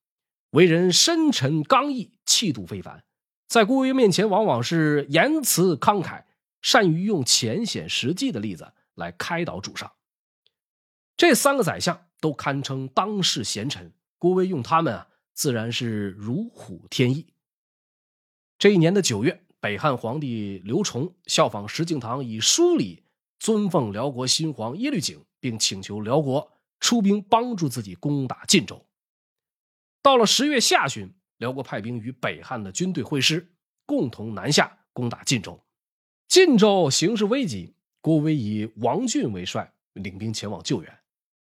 [0.52, 3.04] 为人深沉刚毅，气度非凡，
[3.48, 6.26] 在郭威面前往往是言辞慷慨，
[6.62, 9.92] 善于用浅显实际的例子来开导主上。
[11.18, 17.28] 这三个宰相都堪称当世贤臣，郭威用他们啊，自然是如虎添翼。
[18.58, 23.04] 这一年的九月，北汉皇帝刘崇效仿石敬瑭，以书礼
[23.38, 25.20] 尊奉辽国新皇耶律璟。
[25.46, 28.84] 并请求辽国出兵帮助自己攻打晋州。
[30.02, 33.54] 到了十月下旬，辽国派兵与北汉的军队会师，
[33.86, 35.64] 共同南下攻打晋州。
[36.28, 41.00] 晋州形势危急，郭威以王俊为帅，领兵前往救援，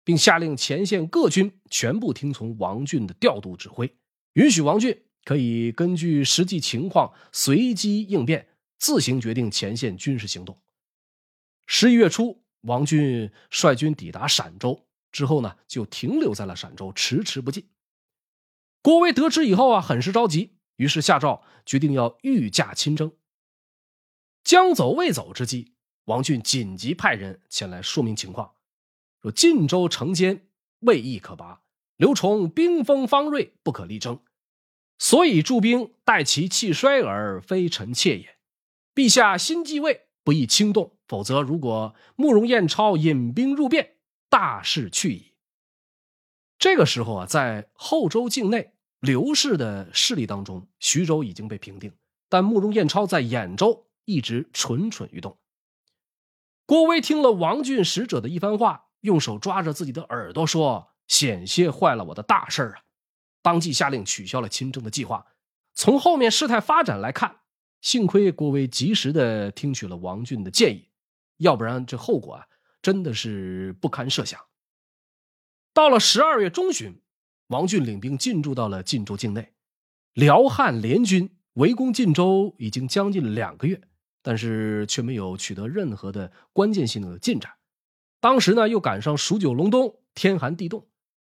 [0.05, 3.97] 并下令前线各军全部听从王俊的调度指挥，
[4.35, 8.47] 允许王俊可以根据实际情况随机应变，
[8.79, 10.61] 自行决定前线军事行动。
[11.67, 12.45] 十一月初。
[12.65, 17.69] 王俊率军抵达陕州之后呢，就停留在了陕州，迟迟不进。
[18.81, 23.13] 郭威得知以后啊，很是着急，于是下诏决定要御驾亲征。
[24.43, 25.75] 将走未走之际，
[26.07, 28.55] 王俊紧急派人前来说明情况，
[29.25, 30.47] 说晋州城坚，
[30.81, 31.63] 未易可拔，
[31.97, 34.21] 刘崇兵锋方锐，不可力争，
[34.99, 38.37] 所以驻兵待其气衰而，非臣妾也。
[38.95, 40.99] 陛下新继位，不宜轻动。
[41.09, 43.93] 否则，如果慕容彦超引兵入汴，
[44.29, 45.33] 大势去矣。
[46.59, 51.91] 这个时候啊，在后周境内，刘氏的势力当中，徐州已经被平定，
[52.29, 55.39] 但慕容彦超在兖州一直蠢蠢欲动。
[56.67, 62.81] 郭威听了王俊使者的一番话，用手抓着自己的耳朵说：“险些坏了我的大事啊！”
[63.43, 65.27] 当即下令取消了亲征的计划。
[65.75, 67.41] 从后面事态发展来看，
[67.83, 70.89] 幸亏郭威及时的听取了王俊的建议。
[71.37, 72.47] 要不然，这后果啊，
[72.81, 74.41] 真的是不堪设想。
[75.75, 77.03] 到了十二月中旬，
[77.49, 79.53] 王俊领兵进驻到了晋州境内，
[80.15, 83.83] 辽汉联军围攻晋州已经将近两个月，
[84.23, 87.53] 但是却没有取得任何的关键性的进展。
[88.25, 90.89] 当时呢，又赶上数九隆冬，天寒地冻，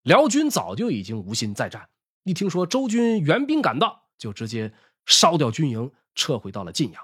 [0.03, 1.89] 辽军早就已经无心再战。
[2.23, 4.71] 一听说周军援兵赶到，就直接
[5.05, 7.03] 烧掉军营，撤回到了晋阳。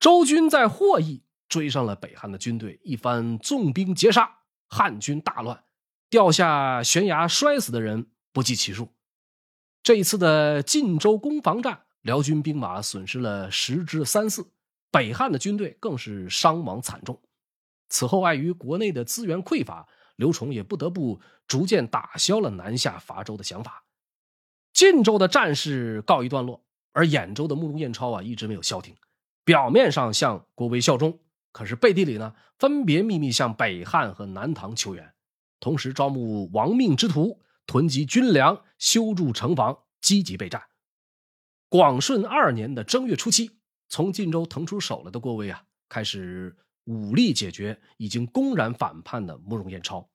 [0.00, 1.22] 周军在霍邑。
[1.46, 5.62] 追上了北汉的军队，一番纵兵截杀，汉军大乱，
[6.10, 8.88] 掉下悬崖摔死的人不计其数。
[9.84, 14.48] 这一次的晋州攻防战，辽军兵马损失了十之三四，
[14.90, 17.20] 北汉的军队更是伤亡惨重。
[17.94, 23.84] 此后，碍于国内的资源匮乏，刘崇也不得不逐渐打消了南下伐周的想法。
[24.72, 28.96] 晋州的战事告一段落，而兖州的慕容彦超啊，一直没有消停，
[29.44, 31.20] 表面上向郭威效忠。
[31.52, 35.14] 可是背地里呢，分别秘密向北汉和南唐求援，
[35.60, 40.60] 同时招募亡命之徒，囤积军粮，修筑城防，积极备战。
[41.68, 43.52] 广顺二年的正月初七，
[43.88, 50.10] 从晋州腾出手来的郭威啊，开始武力解决已经公然反叛的慕容彦超，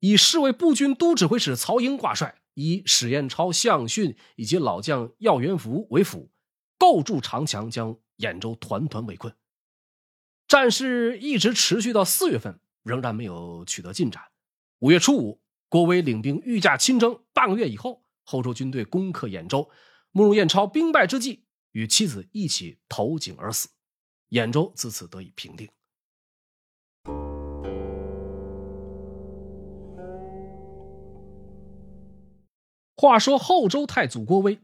[0.00, 6.30] 以侍卫步军都指挥使曹营挂帅，以史彦超、项逊以及老将耀元福为辅，
[6.78, 9.34] 构筑长墙，将兖州团团围困。
[10.48, 14.22] 战事一直持续到四月份，仍然没有取得进展。
[14.80, 17.22] 五月初五，郭威领兵御驾亲征。
[17.32, 19.70] 半个月以后，后周军队攻克兖州，
[20.10, 23.68] 慕容彦超兵败之际，与妻子一起投井而死，
[24.30, 25.68] 兖州自此得以平定。
[32.96, 34.58] 话说后周太祖郭威，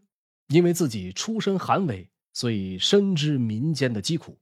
[0.49, 4.39] 因为自己出身寒微，所以深知民间的疾苦。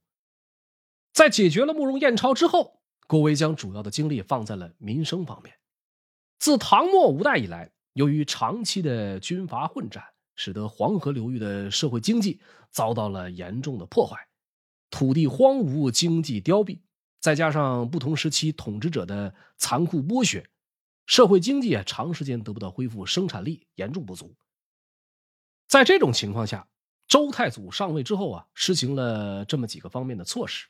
[1.13, 5.55] 在解决了慕容彦超之后，郭威将主要的精力放在了民生方面。
[6.37, 10.03] 自唐末五代以来，由于长期的军阀混战，
[10.35, 14.27] 使得黄河流域的社会经济遭到了严重的破坏，
[14.95, 16.79] 土地荒芜，经济凋敝，
[17.19, 20.49] 再加上不同时期统治者的残酷剥削，
[21.05, 24.37] 社会经济啊长时间得不到恢复，生产力严重不足。
[25.67, 26.69] 在这种情况下，
[27.09, 30.69] 周太祖上位之后啊，实行了这么几个方面的措施。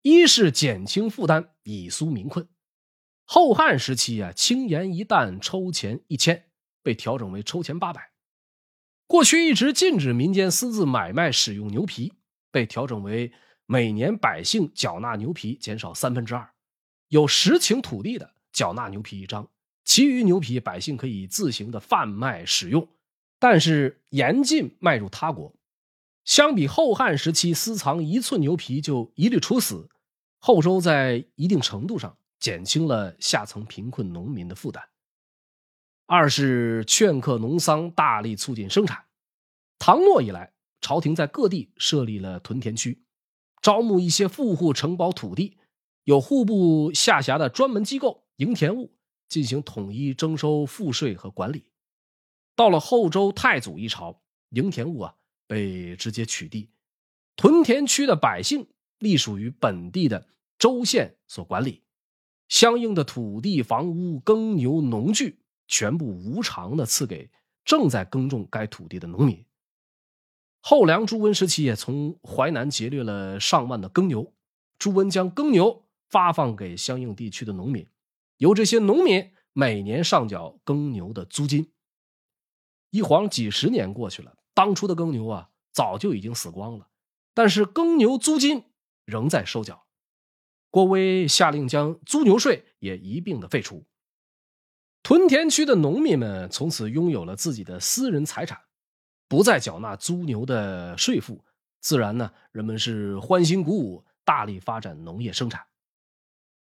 [0.00, 2.48] 一是减轻负担，以纾民困。
[3.26, 6.46] 后汉时期啊，青盐一担，抽钱一千，
[6.82, 8.10] 被调整为抽钱八百。
[9.06, 12.14] 过去一直禁止民间私自买卖使用牛皮，
[12.50, 13.32] 被调整为
[13.66, 16.50] 每年百姓缴纳牛皮减少三分之二。
[17.08, 19.48] 有实情土地的缴纳牛皮一张，
[19.84, 22.88] 其余牛皮百姓可以自行的贩卖使用，
[23.38, 25.54] 但是严禁卖入他国。
[26.24, 29.88] 相比后汉时期私藏一寸牛皮就一律处死，
[30.38, 34.84] 后周在一定程度上减轻了下层贫困农民的负担。
[36.04, 39.04] 二是劝客农桑，大力促进生产。
[39.78, 43.02] 唐末以来，朝廷在各地设立了屯田区，
[43.60, 45.58] 招募一些富户承包土地，
[46.04, 48.94] 有户部下辖的专门机构营田务
[49.28, 51.70] 进行统一征收赋税和管理。
[52.56, 55.14] 到了后周太祖一朝，营田务啊。
[55.50, 56.68] 被直接取缔，
[57.34, 58.68] 屯田区的百姓
[58.98, 61.84] 隶属于本地的州县所管理，
[62.50, 67.30] 相应的土地、房屋、耕牛、农具全部无偿的赐给
[67.64, 69.42] 正在耕种该土地的农民。
[70.60, 74.34] 后梁朱温时期也从淮南劫掠了上万的耕牛，
[74.78, 77.86] 朱温将耕牛发放给相应地区的农民，
[78.36, 81.72] 由这些农民每年上缴耕牛的租金。
[82.90, 84.36] 一晃几十年过去了。
[84.54, 86.88] 当初的耕牛啊，早就已经死光了，
[87.32, 88.64] 但是耕牛租金
[89.04, 89.86] 仍在收缴。
[90.70, 93.86] 郭威下令将租牛税也一并的废除。
[95.04, 98.60] 屯田区的农民们从此拥有了自己的私人财产，
[99.28, 101.44] 不再缴纳租牛的税赋，
[101.80, 105.66] 自然呢，人们是欢欣鼓舞，大力发展农业生产。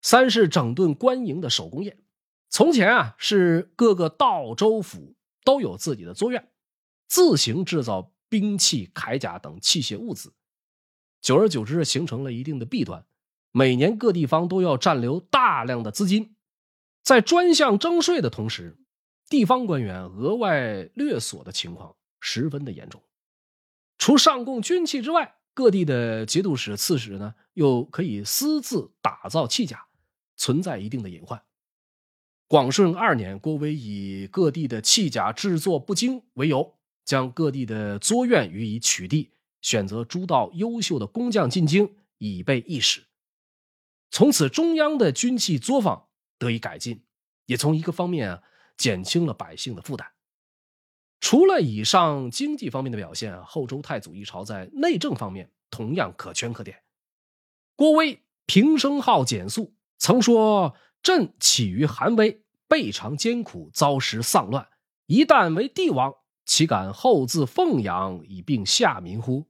[0.01, 1.97] 三是整顿官营的手工业。
[2.49, 6.51] 从前啊，是各个道州府都有自己的作院。
[7.07, 10.33] 自行制造兵器、铠甲等器械物资，
[11.21, 13.05] 久而久之形成了一定的弊端。
[13.51, 16.35] 每年各地方都要占留大量的资金，
[17.03, 18.77] 在专项征税的同时，
[19.29, 21.95] 地方官员额外掠索的情况
[22.27, 23.03] 十分的严重。
[23.99, 29.85] 除上供军器之外，各地的节度使、刺史呢，又可以私自打造器甲，
[30.35, 31.39] 存在一定的隐患。
[32.47, 36.73] 广顺二年，郭威以各地的器甲制作不精为由。
[37.05, 39.29] 将各地的作院予以取缔，
[39.61, 43.05] 选择诸道优秀的工匠进京，以备役使。
[44.09, 46.07] 从此，中央的军器作坊
[46.39, 47.03] 得以改进，
[47.45, 48.41] 也从一个方面啊
[48.75, 50.14] 减轻了百姓的负担。
[51.25, 56.83] 除了以上经济方面的表现，后周太祖一朝在内政方面同样可圈可点。
[57.75, 64.67] 郭威平生好简素，曾说：“朕起于寒微，备尝艰苦，遭时丧乱，
[65.07, 66.13] 一旦为帝王。”
[66.45, 69.47] 岂敢厚自奉养以并下民乎？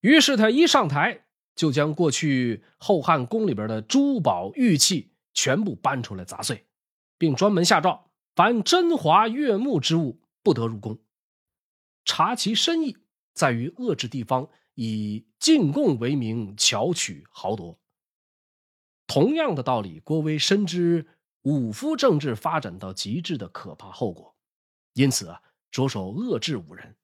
[0.00, 6.64] 于是他一上台，就将过去后汉宫里边的珠宝玉器全部搬出来砸碎，
[7.18, 10.98] 并专门下诏：凡珍华悦目之物不得入宫。
[12.04, 12.96] 察其深意，
[13.32, 17.78] 在于遏制地方以进贡为名巧取豪夺。
[19.06, 21.06] 同样的道理，郭威深知
[21.42, 24.36] 武夫政治发展到极致的可怕后果，
[24.94, 25.42] 因此啊。
[25.72, 26.96] 着手遏制五人。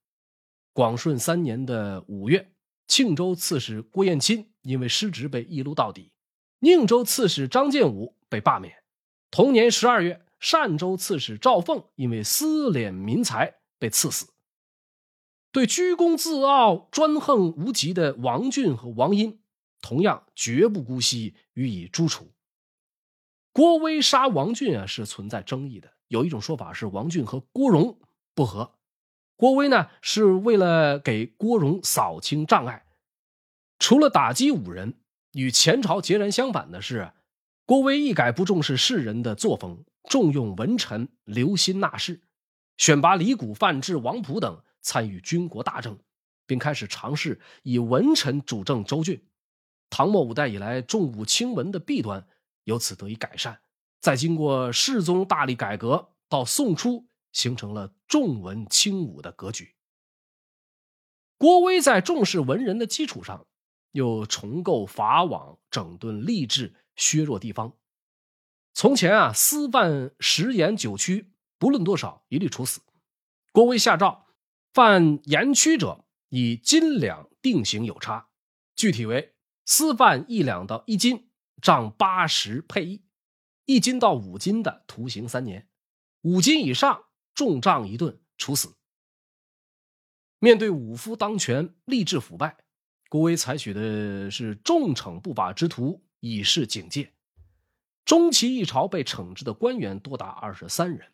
[0.73, 2.51] 广顺三年的五月，
[2.89, 6.11] 庆州刺史郭彦钦因为失职被一撸到底，
[6.59, 8.83] 宁州刺史张建武被罢免。
[9.31, 14.29] 同年十二月，单州刺史赵凤因为私敛民财被赐死。
[15.53, 19.41] 对居功自傲、专横无极的王俊和王殷，
[19.81, 22.33] 同样绝不姑息，予以诛除。
[23.53, 25.93] 郭威杀王俊啊，是存在争议的。
[26.09, 27.99] 有一种说法是王俊和郭荣。
[28.35, 28.75] 不和，
[29.37, 32.85] 郭威呢是为了给郭荣扫清障碍。
[33.79, 35.01] 除了打击五人，
[35.33, 37.13] 与前朝截然相反的是，
[37.65, 42.23] 郭威一改不重视士人的作风，重用文臣，留心纳士，
[42.77, 45.99] 选拔李谷、范质、王溥等参与军国大政，
[46.47, 49.23] 并开始尝试以文臣主政州郡。
[49.91, 52.27] 唐末五代以来重武轻文的弊端
[52.65, 53.61] 由此得以改善。
[54.01, 57.07] 再经过世宗大力改革，到宋初。
[57.33, 59.75] 形成了重文轻武的格局。
[61.37, 63.47] 郭威在重视文人的基础上，
[63.93, 67.75] 又重构法网，整顿吏治，削弱地方。
[68.79, 72.83] 从前啊，私犯食盐酒曲，不论多少，一律处死。
[73.51, 74.27] 郭威下诏，
[74.75, 78.29] 犯盐曲者以斤两定刑有差，
[78.75, 81.31] 具体为私犯一两到一斤，
[81.63, 83.01] 杖八十配役；
[83.65, 85.63] 一斤到五斤的，徒刑三年；
[86.21, 87.05] 五斤以上。
[87.35, 88.77] 重杖一顿，处死。
[90.39, 92.57] 面对武夫当权、吏治腐败，
[93.11, 97.13] 郭威采取的是重惩不法之徒，以示警戒。
[98.07, 101.13] 中期一朝被惩治的官员多达二十三人，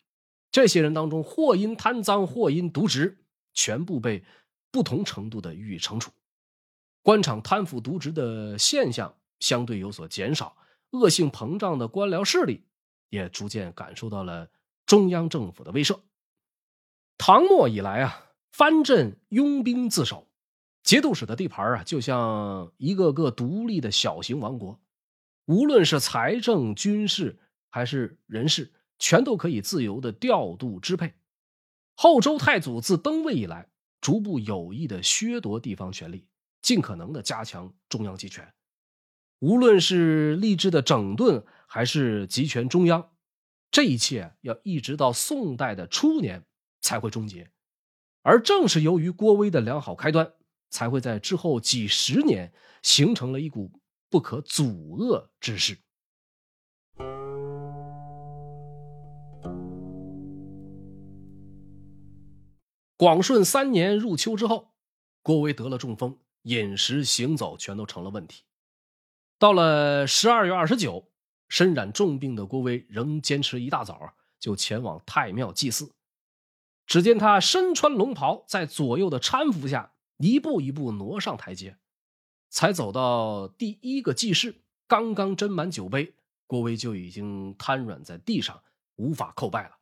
[0.51, 3.17] 这些人当中，或因贪赃，或因渎职，
[3.53, 4.23] 全部被
[4.71, 6.11] 不同程度的予以惩处。
[7.01, 10.55] 官场贪腐渎职的现象相对有所减少，
[10.91, 12.63] 恶性膨胀的官僚势力
[13.09, 14.49] 也逐渐感受到了
[14.85, 15.99] 中央政府的威慑。
[17.17, 20.27] 唐末以来啊，藩镇拥兵自守，
[20.83, 24.79] 节度使的地盘啊，就像一个个独立的小型王国，
[25.45, 27.39] 无论是财政、军事
[27.69, 31.13] 还是人事，全都可以自由的调度支配。
[31.95, 33.69] 后周太祖自登位以来，
[33.99, 36.27] 逐步有意的削夺地方权力，
[36.61, 38.53] 尽可能的加强中央集权。
[39.39, 43.11] 无论是吏治的整顿，还是集权中央，
[43.69, 46.45] 这一切要一直到宋代的初年
[46.79, 47.51] 才会终结。
[48.21, 50.31] 而正是由于郭威的良好开端，
[50.69, 53.81] 才会在之后几十年形成了一股
[54.13, 54.63] 不可阻
[54.95, 55.79] 遏之势。
[62.95, 64.75] 广顺三年入秋之后，
[65.23, 68.43] 郭威得了中风，饮食行走全都成了问题。
[69.39, 71.09] 到了十二月二十九，
[71.49, 75.91] 身染重病的郭威仍坚持一大早就前往太庙祭祀。
[76.85, 81.79] 只见他身穿龙袍，在左右的搀扶下，一步一步挪上台阶，
[82.53, 86.13] 才走到第一个祭室，刚刚斟满酒杯，
[86.45, 88.61] 郭威就已经瘫软在地上，
[88.97, 89.79] 无法叩拜了。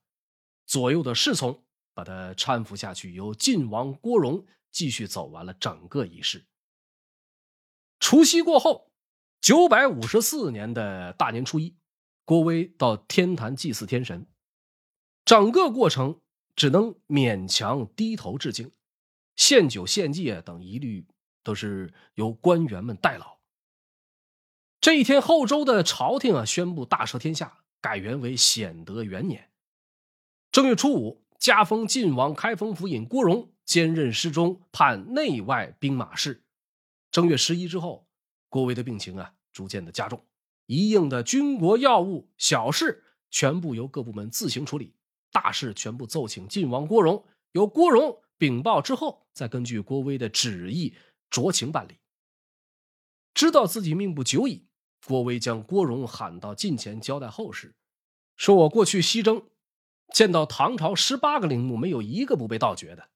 [0.66, 6.46] 左右的侍从把他搀扶下去，由晋王郭荣继续走完了整个仪式。
[8.00, 8.90] 除夕过后，
[9.42, 11.76] 九百五十四年的大年初一，
[12.24, 14.26] 郭威到天坛祭祀天神，
[15.26, 16.22] 整个过程。
[16.54, 18.72] 只能勉强低头致敬，
[19.38, 21.08] 献酒献祭等一律
[21.44, 23.40] 都是由官员们代劳。
[24.80, 29.52] 这一天，后周的朝廷啊宣布大赦天下，改元为显德元年。
[30.52, 36.44] 正月初五，加封晋王开封府尹郭荣兼任侍中，判内外兵马事。
[37.12, 38.08] 正月十一之后，
[38.50, 40.26] 郭威的病情啊逐渐的加重，
[40.66, 44.96] 一应的军国要务小事全部由各部门自行处理。
[45.32, 47.24] 大事全部奏请晋王郭荣，
[47.54, 50.96] 由郭荣禀报之后，再根据郭威的旨意
[51.32, 51.98] 酌情办理。
[53.34, 54.68] 知道自己命不久矣，
[55.08, 57.74] 郭威将郭荣喊到近前，交代后事，
[58.36, 59.50] 说：“我过去西征，
[60.14, 63.10] 见到唐朝十八个陵墓，没有一个不被盗掘的，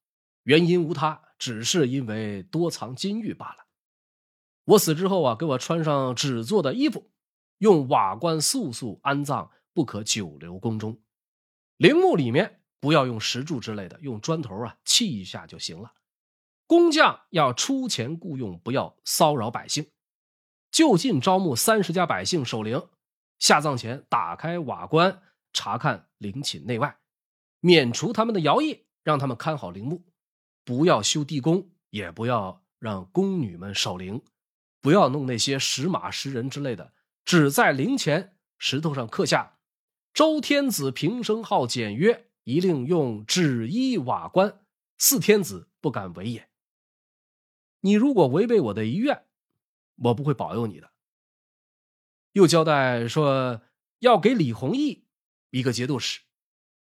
[0.43, 3.65] 原因无他，只是因为多藏金玉罢了。
[4.63, 7.11] 我死之后啊，给我穿上纸做的衣服，
[7.57, 11.01] 用瓦棺速速安葬，不可久留宫中。”
[11.77, 15.91] 陵墓里面不要用石柱之类的，用砖头啊砌一下就行了。
[16.67, 19.87] 工匠要出钱雇佣，不要骚扰百姓。
[20.71, 22.89] 就近招募三十家百姓守灵，
[23.39, 25.21] 下葬前打开瓦棺
[25.53, 26.97] 查看陵寝内外，
[27.59, 30.03] 免除他们的徭役，让他们看好陵墓。
[30.63, 34.21] 不要修地宫，也不要让宫女们守灵，
[34.81, 36.91] 不要弄那些石马石人之类的，
[37.23, 39.59] 只在陵前石头上刻下。
[40.13, 44.61] 周天子平生好简约，一令用纸衣瓦棺，
[44.97, 46.49] 四天子不敢违也。
[47.85, 49.25] 你如果违背我的遗愿，
[49.97, 50.89] 我不会保佑你的。
[52.31, 53.61] 又交代说，
[53.99, 55.05] 要给李弘毅
[55.51, 56.21] 一个节度使，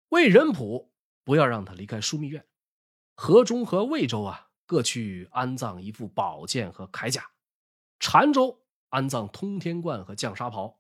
[0.08, 0.93] 魏仁普
[1.26, 2.46] 不要让他离开枢密院，
[3.14, 7.30] 河中和魏州啊各去安葬一副宝剑和铠甲，
[8.00, 10.80] 澶州安葬通天冠和降沙袍，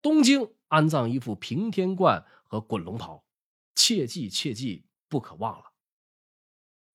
[0.00, 0.48] 东京。
[0.68, 3.24] 安葬一副平天冠和滚龙袍，
[3.76, 5.66] 切记切记，不可忘了。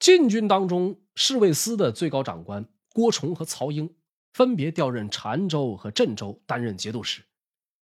[0.01, 3.95] 禁军当中，侍卫司的最高长官郭崇和曹英
[4.33, 7.21] 分别调任澶州和镇州担任节度使，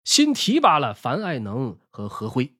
[0.03, 2.55] 新提拔了樊爱能和何辉。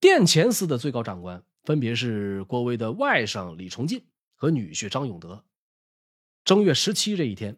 [0.00, 5.44] 殿前司的最高长官分别是郭威的外甥李崇进和女婿张永德。
[6.44, 7.56] 正月十七这一天，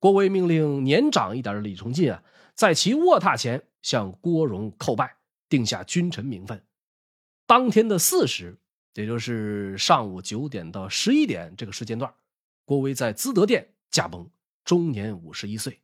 [0.00, 2.24] 郭威命令年长一点的李崇进啊，
[2.54, 3.62] 在其卧榻前。
[3.80, 5.16] 向郭荣叩拜，
[5.48, 6.64] 定下君臣名分。
[7.48, 8.60] 当天的巳时，
[8.94, 12.14] 也就是上午九点到十一点这个时间段，
[12.64, 14.30] 郭威在资德殿驾崩，
[14.64, 15.80] 终年五十一岁。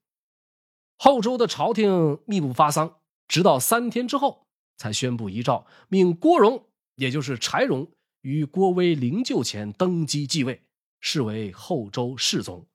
[0.96, 4.46] 后周的朝廷密不发丧，直到三天之后
[4.76, 7.90] 才宣布遗诏，命郭荣，也就是柴荣，
[8.20, 10.62] 于郭威灵柩前登基继位，
[11.00, 12.66] 视为后周世宗。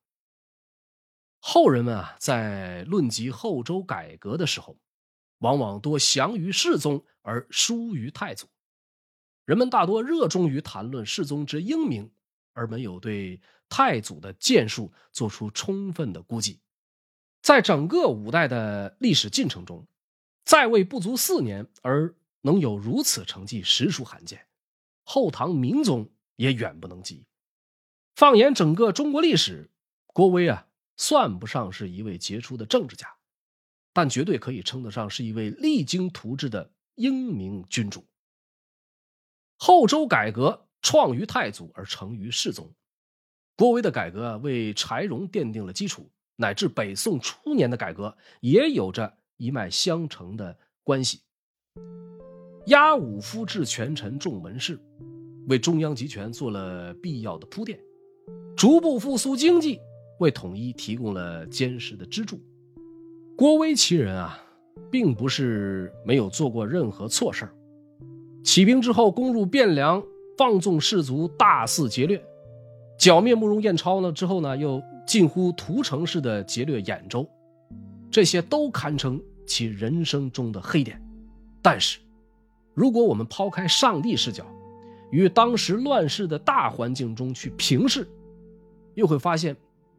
[1.39, 4.77] 后人们啊，在论及后周改革的时候。
[5.39, 8.47] 往往多降于世宗而疏于太祖，
[9.45, 12.11] 人们大多热衷于谈论世宗之英明，
[12.53, 16.59] 而没有对太祖的建树做出充分的估计。
[17.41, 19.85] 在整个五代的历史进程中，
[20.45, 24.47] 在位不足四年而能有如此成绩，实属罕见。
[25.03, 27.25] 后唐明宗也远不能及。
[28.15, 29.69] 放眼整个中国历史，
[30.07, 33.07] 郭威啊，算不上是一位杰出的政治家。
[33.91, 38.05] 但绝对可以称得上是一位励精图治的英明君主。
[39.57, 42.69] 后周改革创于太祖而成于世宗，
[43.55, 51.21] 郭威的改革为柴荣奠定了基础，乃至北宋初年的改革也有着一脉相承的关系。
[52.67, 54.79] 压武夫治权臣重文士，
[55.47, 57.79] 为中央集权做了必要的铺垫，
[58.55, 59.79] 逐步复苏经济，
[60.19, 62.39] 为统一提供了坚实的支柱。
[63.35, 64.41] 郭威其人啊，
[64.89, 67.55] 并不是没有做过任何错事儿
[68.43, 70.03] 起兵之后，攻入汴梁，
[70.37, 72.19] 放纵士卒，大肆劫掠；
[72.97, 77.27] 剿灭慕容彦超呢之后呢，又近乎屠城式的劫掠兖州，
[78.11, 81.01] 这些都堪称其人生中的黑点。
[81.61, 81.99] 但是，
[82.73, 84.45] 如果我们抛开上帝视角，
[85.09, 88.05] 与当时乱世的大环境中去平视，
[88.95, 89.55] 又会发现，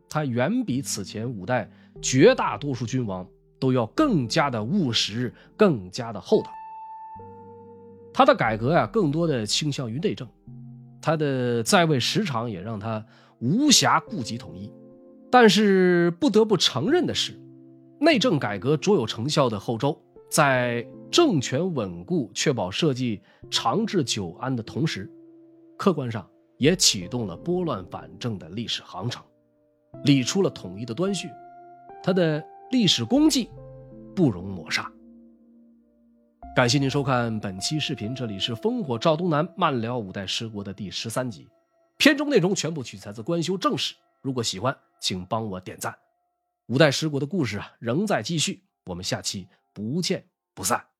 [0.09, 1.71] 他远比此前五代
[2.03, 3.27] 绝大多数君王
[3.59, 6.51] 都要更加的务实，更加的厚道。
[8.15, 10.27] 他的改革呀，更多的倾向于内政，
[11.03, 13.05] 他的在位时长也让他
[13.41, 14.73] 无暇顾及统一。
[15.33, 17.37] 但是不得不承认的是，
[17.99, 20.01] 内政改革卓有成效的后周。
[20.31, 25.11] 在政权稳固、确保社稷长治久安的同时，
[25.77, 26.25] 客观上
[26.57, 29.23] 也启动了拨乱反正的历史航程，
[30.05, 31.29] 理出了统一的端绪。
[32.03, 33.49] 他的历史功绩
[34.15, 34.91] 不容抹杀。
[36.55, 41.49] 感谢您收看本期视频，这里是烽火赵东南漫聊五代十国的第十三集，
[41.99, 43.93] 片中内容全部取材自官修正史。
[44.23, 45.93] 如果喜欢，请帮我点赞。
[46.67, 48.63] 五代十国的故事啊，仍在继续。
[48.85, 49.49] 我们下期。
[49.73, 50.25] 不见
[50.55, 50.94] 不散。